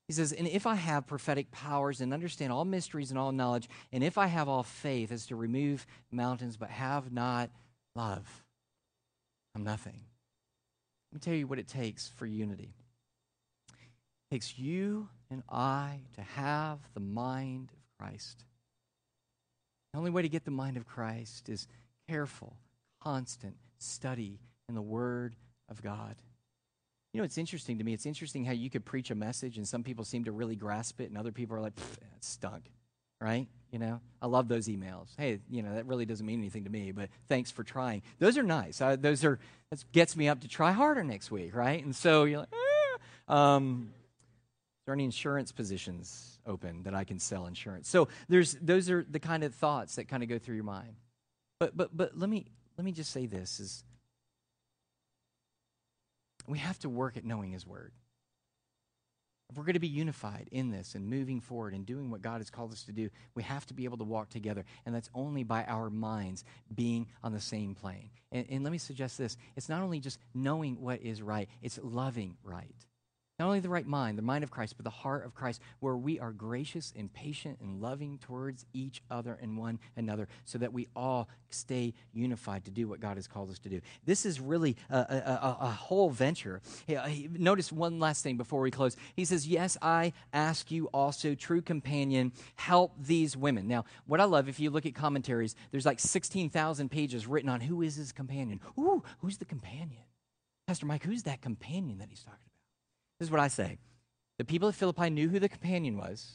He 0.06 0.12
says, 0.12 0.32
And 0.32 0.46
if 0.46 0.66
I 0.66 0.76
have 0.76 1.06
prophetic 1.06 1.50
powers 1.50 2.00
and 2.00 2.14
understand 2.14 2.52
all 2.52 2.64
mysteries 2.64 3.10
and 3.10 3.18
all 3.18 3.32
knowledge, 3.32 3.68
and 3.92 4.04
if 4.04 4.18
I 4.18 4.26
have 4.26 4.48
all 4.48 4.62
faith 4.62 5.10
as 5.10 5.26
to 5.26 5.36
remove 5.36 5.86
mountains, 6.12 6.56
but 6.56 6.70
have 6.70 7.12
not 7.12 7.50
love, 7.94 8.44
I'm 9.54 9.64
nothing. 9.64 10.00
Let 11.12 11.14
me 11.14 11.20
tell 11.20 11.34
you 11.34 11.46
what 11.46 11.58
it 11.58 11.66
takes 11.66 12.08
for 12.08 12.26
unity. 12.26 12.74
It 13.70 14.34
takes 14.34 14.58
you 14.58 15.08
and 15.30 15.42
I 15.48 16.00
to 16.14 16.22
have 16.22 16.78
the 16.94 17.00
mind 17.00 17.72
of 17.72 17.98
Christ. 17.98 18.44
The 19.92 19.98
only 19.98 20.10
way 20.10 20.22
to 20.22 20.28
get 20.28 20.44
the 20.44 20.50
mind 20.50 20.76
of 20.76 20.86
Christ 20.86 21.48
is 21.48 21.66
careful, 22.08 22.56
constant 23.02 23.56
study 23.78 24.40
in 24.68 24.74
the 24.74 24.82
Word 24.82 25.36
of 25.68 25.82
God. 25.82 26.16
You 27.12 27.20
know, 27.20 27.24
it's 27.24 27.38
interesting 27.38 27.78
to 27.78 27.84
me. 27.84 27.94
It's 27.94 28.06
interesting 28.06 28.44
how 28.44 28.52
you 28.52 28.68
could 28.68 28.84
preach 28.84 29.10
a 29.10 29.14
message 29.14 29.56
and 29.56 29.66
some 29.66 29.82
people 29.82 30.04
seem 30.04 30.24
to 30.24 30.32
really 30.32 30.56
grasp 30.56 31.00
it, 31.00 31.08
and 31.08 31.16
other 31.16 31.32
people 31.32 31.56
are 31.56 31.60
like, 31.60 31.72
it 31.76 32.24
stunk, 32.24 32.70
right? 33.20 33.46
You 33.70 33.78
know, 33.78 34.00
I 34.20 34.26
love 34.26 34.48
those 34.48 34.68
emails. 34.68 35.08
Hey, 35.16 35.40
you 35.50 35.62
know, 35.62 35.74
that 35.74 35.86
really 35.86 36.06
doesn't 36.06 36.26
mean 36.26 36.40
anything 36.40 36.64
to 36.64 36.70
me, 36.70 36.92
but 36.92 37.08
thanks 37.28 37.50
for 37.50 37.64
trying. 37.64 38.02
Those 38.18 38.36
are 38.38 38.42
nice. 38.42 38.80
Uh, 38.80 38.96
those 38.96 39.24
are, 39.24 39.38
that 39.70 39.84
gets 39.92 40.16
me 40.16 40.28
up 40.28 40.40
to 40.40 40.48
try 40.48 40.72
harder 40.72 41.02
next 41.02 41.30
week, 41.30 41.54
right? 41.54 41.82
And 41.84 41.94
so 41.94 42.24
you're 42.24 42.40
like, 42.40 42.54
ah. 43.28 43.56
um, 43.56 43.90
there 44.86 44.94
any 44.94 45.04
insurance 45.04 45.52
positions 45.52 46.38
open 46.46 46.84
that 46.84 46.94
I 46.94 47.04
can 47.04 47.18
sell 47.18 47.46
insurance? 47.46 47.88
So 47.88 48.08
there's, 48.28 48.54
those 48.62 48.88
are 48.88 49.04
the 49.10 49.18
kind 49.18 49.42
of 49.42 49.54
thoughts 49.54 49.96
that 49.96 50.06
kind 50.06 50.22
of 50.22 50.28
go 50.28 50.38
through 50.38 50.54
your 50.54 50.64
mind. 50.64 50.94
But, 51.58 51.76
but, 51.76 51.96
but 51.96 52.16
let 52.16 52.30
me, 52.30 52.46
let 52.78 52.84
me 52.84 52.92
just 52.92 53.10
say 53.10 53.26
this 53.26 53.58
is, 53.58 53.84
we 56.46 56.58
have 56.58 56.78
to 56.80 56.88
work 56.88 57.16
at 57.16 57.24
knowing 57.24 57.52
His 57.52 57.66
Word. 57.66 57.92
If 59.48 59.56
we're 59.56 59.64
going 59.64 59.74
to 59.74 59.80
be 59.80 59.86
unified 59.86 60.48
in 60.50 60.70
this 60.70 60.96
and 60.96 61.08
moving 61.08 61.40
forward 61.40 61.72
and 61.72 61.86
doing 61.86 62.10
what 62.10 62.20
God 62.20 62.38
has 62.38 62.50
called 62.50 62.72
us 62.72 62.82
to 62.84 62.92
do, 62.92 63.10
we 63.36 63.44
have 63.44 63.64
to 63.66 63.74
be 63.74 63.84
able 63.84 63.98
to 63.98 64.04
walk 64.04 64.28
together. 64.28 64.64
And 64.84 64.94
that's 64.94 65.08
only 65.14 65.44
by 65.44 65.62
our 65.64 65.88
minds 65.88 66.44
being 66.74 67.06
on 67.22 67.32
the 67.32 67.40
same 67.40 67.74
plane. 67.76 68.10
And, 68.32 68.46
and 68.50 68.64
let 68.64 68.72
me 68.72 68.78
suggest 68.78 69.18
this 69.18 69.36
it's 69.54 69.68
not 69.68 69.82
only 69.82 70.00
just 70.00 70.18
knowing 70.34 70.80
what 70.80 71.00
is 71.00 71.22
right, 71.22 71.48
it's 71.62 71.78
loving 71.80 72.36
right. 72.42 72.74
Not 73.38 73.46
only 73.48 73.60
the 73.60 73.68
right 73.68 73.86
mind, 73.86 74.16
the 74.16 74.22
mind 74.22 74.44
of 74.44 74.50
Christ, 74.50 74.76
but 74.78 74.84
the 74.84 74.90
heart 74.90 75.26
of 75.26 75.34
Christ, 75.34 75.60
where 75.80 75.96
we 75.96 76.18
are 76.18 76.32
gracious 76.32 76.94
and 76.96 77.12
patient 77.12 77.58
and 77.60 77.82
loving 77.82 78.16
towards 78.18 78.64
each 78.72 79.02
other 79.10 79.38
and 79.42 79.58
one 79.58 79.78
another, 79.94 80.26
so 80.46 80.56
that 80.56 80.72
we 80.72 80.88
all 80.96 81.28
stay 81.50 81.92
unified 82.14 82.64
to 82.64 82.70
do 82.70 82.88
what 82.88 82.98
God 82.98 83.18
has 83.18 83.28
called 83.28 83.50
us 83.50 83.58
to 83.58 83.68
do. 83.68 83.82
This 84.06 84.24
is 84.24 84.40
really 84.40 84.76
a, 84.88 84.96
a, 84.96 85.56
a 85.60 85.70
whole 85.70 86.08
venture. 86.08 86.62
Uh, 86.88 87.08
notice 87.32 87.70
one 87.70 88.00
last 88.00 88.22
thing 88.22 88.38
before 88.38 88.62
we 88.62 88.70
close. 88.70 88.96
He 89.14 89.26
says, 89.26 89.46
Yes, 89.46 89.76
I 89.82 90.14
ask 90.32 90.70
you 90.70 90.86
also, 90.86 91.34
true 91.34 91.60
companion, 91.60 92.32
help 92.54 92.94
these 92.98 93.36
women. 93.36 93.68
Now, 93.68 93.84
what 94.06 94.18
I 94.18 94.24
love, 94.24 94.48
if 94.48 94.58
you 94.58 94.70
look 94.70 94.86
at 94.86 94.94
commentaries, 94.94 95.54
there's 95.72 95.84
like 95.84 96.00
16,000 96.00 96.90
pages 96.90 97.26
written 97.26 97.50
on 97.50 97.60
who 97.60 97.82
is 97.82 97.96
his 97.96 98.12
companion. 98.12 98.60
Ooh, 98.78 99.02
who's 99.18 99.36
the 99.36 99.44
companion? 99.44 100.04
Pastor 100.66 100.86
Mike, 100.86 101.04
who's 101.04 101.24
that 101.24 101.42
companion 101.42 101.98
that 101.98 102.08
he's 102.08 102.22
talking 102.22 102.40
about? 102.46 102.55
This 103.18 103.28
is 103.28 103.30
what 103.30 103.40
I 103.40 103.48
say. 103.48 103.78
The 104.38 104.44
people 104.44 104.68
at 104.68 104.74
Philippi 104.74 105.10
knew 105.10 105.28
who 105.28 105.38
the 105.38 105.48
companion 105.48 105.96
was. 105.96 106.32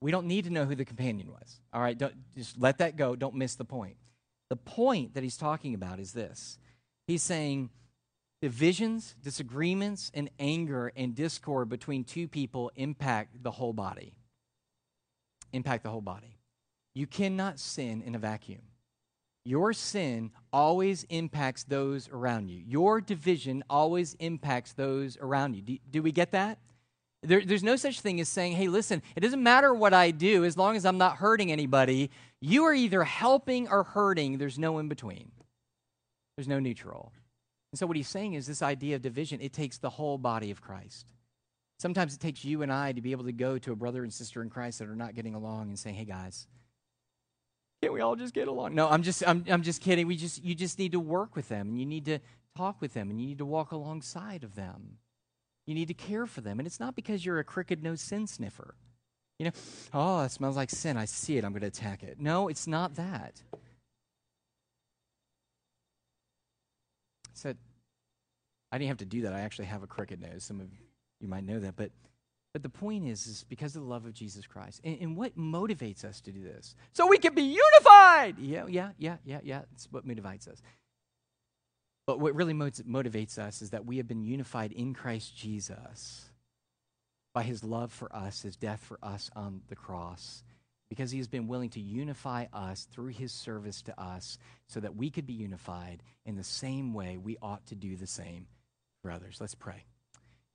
We 0.00 0.10
don't 0.10 0.26
need 0.26 0.44
to 0.44 0.50
know 0.50 0.64
who 0.64 0.74
the 0.74 0.84
companion 0.84 1.30
was. 1.30 1.60
All 1.72 1.80
right, 1.80 1.96
don't, 1.96 2.14
just 2.36 2.58
let 2.58 2.78
that 2.78 2.96
go. 2.96 3.16
Don't 3.16 3.34
miss 3.34 3.54
the 3.54 3.64
point. 3.64 3.96
The 4.50 4.56
point 4.56 5.14
that 5.14 5.22
he's 5.22 5.36
talking 5.36 5.74
about 5.74 5.98
is 5.98 6.12
this 6.12 6.58
He's 7.06 7.22
saying 7.22 7.70
Divisions, 8.44 9.16
disagreements, 9.22 10.10
and 10.12 10.28
anger 10.38 10.92
and 10.96 11.14
discord 11.14 11.70
between 11.70 12.04
two 12.04 12.28
people 12.28 12.70
impact 12.76 13.42
the 13.42 13.50
whole 13.50 13.72
body. 13.72 14.12
Impact 15.54 15.82
the 15.82 15.88
whole 15.88 16.02
body. 16.02 16.36
You 16.94 17.06
cannot 17.06 17.58
sin 17.58 18.02
in 18.02 18.14
a 18.14 18.18
vacuum. 18.18 18.60
Your 19.44 19.72
sin 19.74 20.30
always 20.52 21.04
impacts 21.04 21.64
those 21.64 22.08
around 22.08 22.48
you. 22.48 22.62
Your 22.66 23.00
division 23.00 23.62
always 23.68 24.14
impacts 24.14 24.72
those 24.72 25.18
around 25.20 25.54
you. 25.54 25.62
Do, 25.62 25.78
do 25.90 26.02
we 26.02 26.12
get 26.12 26.32
that? 26.32 26.58
There, 27.22 27.44
there's 27.44 27.62
no 27.62 27.76
such 27.76 28.00
thing 28.00 28.20
as 28.20 28.28
saying, 28.28 28.52
hey, 28.52 28.68
listen, 28.68 29.02
it 29.16 29.20
doesn't 29.20 29.42
matter 29.42 29.74
what 29.74 29.92
I 29.94 30.10
do 30.10 30.44
as 30.44 30.56
long 30.56 30.76
as 30.76 30.84
I'm 30.84 30.98
not 30.98 31.16
hurting 31.16 31.52
anybody. 31.52 32.10
You 32.40 32.64
are 32.64 32.74
either 32.74 33.04
helping 33.04 33.68
or 33.68 33.84
hurting. 33.84 34.38
There's 34.38 34.58
no 34.58 34.78
in 34.78 34.88
between, 34.88 35.30
there's 36.36 36.48
no 36.48 36.58
neutral. 36.58 37.12
And 37.72 37.78
so, 37.78 37.86
what 37.86 37.96
he's 37.96 38.08
saying 38.08 38.34
is 38.34 38.46
this 38.46 38.62
idea 38.62 38.96
of 38.96 39.02
division, 39.02 39.40
it 39.40 39.52
takes 39.52 39.78
the 39.78 39.90
whole 39.90 40.16
body 40.16 40.50
of 40.50 40.60
Christ. 40.60 41.06
Sometimes 41.78 42.14
it 42.14 42.20
takes 42.20 42.44
you 42.44 42.62
and 42.62 42.72
I 42.72 42.92
to 42.92 43.00
be 43.00 43.12
able 43.12 43.24
to 43.24 43.32
go 43.32 43.58
to 43.58 43.72
a 43.72 43.76
brother 43.76 44.04
and 44.04 44.12
sister 44.12 44.42
in 44.42 44.48
Christ 44.48 44.78
that 44.78 44.88
are 44.88 44.94
not 44.94 45.14
getting 45.14 45.34
along 45.34 45.68
and 45.68 45.78
say, 45.78 45.92
hey, 45.92 46.04
guys, 46.04 46.46
can't 47.84 47.92
we 47.92 48.00
all 48.00 48.16
just 48.16 48.32
get 48.32 48.48
along? 48.48 48.74
No, 48.74 48.88
I'm 48.88 49.02
just, 49.02 49.22
I'm, 49.26 49.44
I'm 49.48 49.62
just 49.62 49.82
kidding. 49.82 50.06
We 50.06 50.16
just, 50.16 50.42
you 50.42 50.54
just 50.54 50.78
need 50.78 50.92
to 50.92 51.00
work 51.00 51.36
with 51.36 51.48
them 51.48 51.68
and 51.68 51.78
you 51.78 51.84
need 51.84 52.06
to 52.06 52.18
talk 52.56 52.80
with 52.80 52.94
them 52.94 53.10
and 53.10 53.20
you 53.20 53.26
need 53.26 53.38
to 53.38 53.44
walk 53.44 53.72
alongside 53.72 54.42
of 54.42 54.54
them. 54.54 54.98
You 55.66 55.74
need 55.74 55.88
to 55.88 55.94
care 55.94 56.26
for 56.26 56.40
them. 56.40 56.58
And 56.58 56.66
it's 56.66 56.80
not 56.80 56.96
because 56.96 57.26
you're 57.26 57.38
a 57.38 57.44
crooked 57.44 57.82
no 57.82 57.94
sin 57.94 58.26
sniffer. 58.26 58.74
You 59.38 59.46
know, 59.46 59.52
oh, 59.92 60.22
it 60.22 60.30
smells 60.30 60.56
like 60.56 60.70
sin. 60.70 60.96
I 60.96 61.04
see 61.04 61.36
it. 61.36 61.44
I'm 61.44 61.52
going 61.52 61.60
to 61.60 61.66
attack 61.66 62.02
it. 62.02 62.18
No, 62.18 62.48
it's 62.48 62.66
not 62.66 62.94
that. 62.94 63.42
said, 67.34 67.58
I 68.72 68.78
didn't 68.78 68.88
have 68.88 68.98
to 68.98 69.04
do 69.04 69.22
that. 69.22 69.34
I 69.34 69.40
actually 69.40 69.66
have 69.66 69.82
a 69.82 69.86
crooked 69.86 70.22
nose. 70.22 70.44
Some 70.44 70.60
of 70.60 70.68
you 71.20 71.28
might 71.28 71.44
know 71.44 71.58
that. 71.58 71.76
But, 71.76 71.90
but 72.54 72.62
the 72.62 72.68
point 72.68 73.08
is, 73.08 73.26
is 73.26 73.44
because 73.48 73.74
of 73.74 73.82
the 73.82 73.88
love 73.88 74.06
of 74.06 74.14
Jesus 74.14 74.46
Christ. 74.46 74.80
And, 74.84 74.96
and 75.00 75.16
what 75.16 75.36
motivates 75.36 76.04
us 76.04 76.20
to 76.22 76.30
do 76.30 76.44
this? 76.44 76.76
So 76.92 77.08
we 77.08 77.18
can 77.18 77.34
be 77.34 77.42
unified. 77.42 78.38
Yeah, 78.38 78.66
yeah, 78.68 78.90
yeah, 78.96 79.16
yeah, 79.24 79.40
yeah. 79.42 79.62
That's 79.72 79.88
what 79.90 80.06
motivates 80.06 80.46
us. 80.46 80.62
But 82.06 82.20
what 82.20 82.36
really 82.36 82.54
motivates 82.54 83.38
us 83.38 83.60
is 83.60 83.70
that 83.70 83.86
we 83.86 83.96
have 83.96 84.06
been 84.06 84.22
unified 84.22 84.70
in 84.70 84.94
Christ 84.94 85.36
Jesus 85.36 86.30
by 87.34 87.42
his 87.42 87.64
love 87.64 87.92
for 87.92 88.14
us, 88.14 88.42
his 88.42 88.54
death 88.54 88.80
for 88.80 89.00
us 89.02 89.32
on 89.34 89.62
the 89.68 89.74
cross 89.74 90.44
because 90.88 91.10
he 91.10 91.18
has 91.18 91.26
been 91.26 91.48
willing 91.48 91.70
to 91.70 91.80
unify 91.80 92.46
us 92.52 92.86
through 92.92 93.08
his 93.08 93.32
service 93.32 93.82
to 93.82 94.00
us 94.00 94.38
so 94.68 94.78
that 94.78 94.94
we 94.94 95.10
could 95.10 95.26
be 95.26 95.32
unified 95.32 96.04
in 96.24 96.36
the 96.36 96.44
same 96.44 96.94
way 96.94 97.16
we 97.16 97.36
ought 97.42 97.66
to 97.66 97.74
do 97.74 97.96
the 97.96 98.06
same 98.06 98.46
for 99.02 99.10
others. 99.10 99.38
Let's 99.40 99.56
pray. 99.56 99.86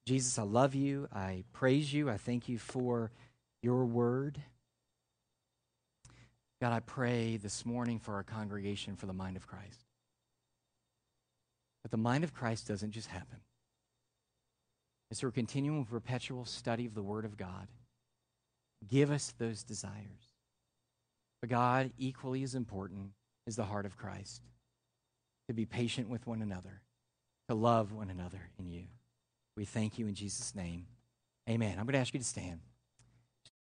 Jesus, 0.10 0.40
I 0.40 0.42
love 0.42 0.74
you. 0.74 1.08
I 1.14 1.44
praise 1.54 1.94
you. 1.94 2.10
I 2.10 2.18
thank 2.18 2.50
you 2.50 2.58
for 2.58 3.12
your 3.62 3.86
word. 3.86 4.42
God, 6.60 6.74
I 6.74 6.80
pray 6.80 7.38
this 7.38 7.64
morning 7.64 8.00
for 8.00 8.16
our 8.16 8.24
congregation 8.24 8.96
for 8.96 9.06
the 9.06 9.14
mind 9.14 9.38
of 9.38 9.46
Christ. 9.46 9.86
But 11.84 11.92
the 11.92 11.98
mind 11.98 12.24
of 12.24 12.34
Christ 12.34 12.68
doesn't 12.68 12.90
just 12.90 13.10
happen. 13.10 13.38
It's 15.12 15.20
through 15.20 15.30
a 15.30 15.34
continual 15.34 15.86
perpetual 15.86 16.44
study 16.44 16.88
of 16.88 16.96
the 16.96 17.04
Word 17.04 17.24
of 17.24 17.38
God 17.38 17.68
Give 18.88 19.12
us 19.12 19.34
those 19.38 19.62
desires. 19.62 20.34
But 21.42 21.52
God, 21.52 21.92
equally 22.00 22.44
as 22.44 22.56
important, 22.56 23.12
is 23.46 23.58
the 23.58 23.66
heart 23.66 23.86
of 23.86 23.98
Christ 23.98 24.42
to 25.50 25.54
be 25.54 25.66
patient 25.66 26.10
with 26.10 26.26
one 26.26 26.42
another, 26.42 26.82
to 27.50 27.56
love 27.56 27.92
one 27.92 28.10
another 28.10 28.50
in 28.58 28.70
you. 28.70 28.86
We 29.60 29.66
thank 29.66 30.00
you 30.00 30.08
in 30.08 30.16
Jesus' 30.16 30.56
name. 30.56 30.86
Amen. 31.50 31.72
I'm 31.72 31.86
going 31.86 31.92
to 31.92 32.00
ask 32.00 32.14
you 32.14 32.20
to 32.22 32.26
stand. 32.26 32.62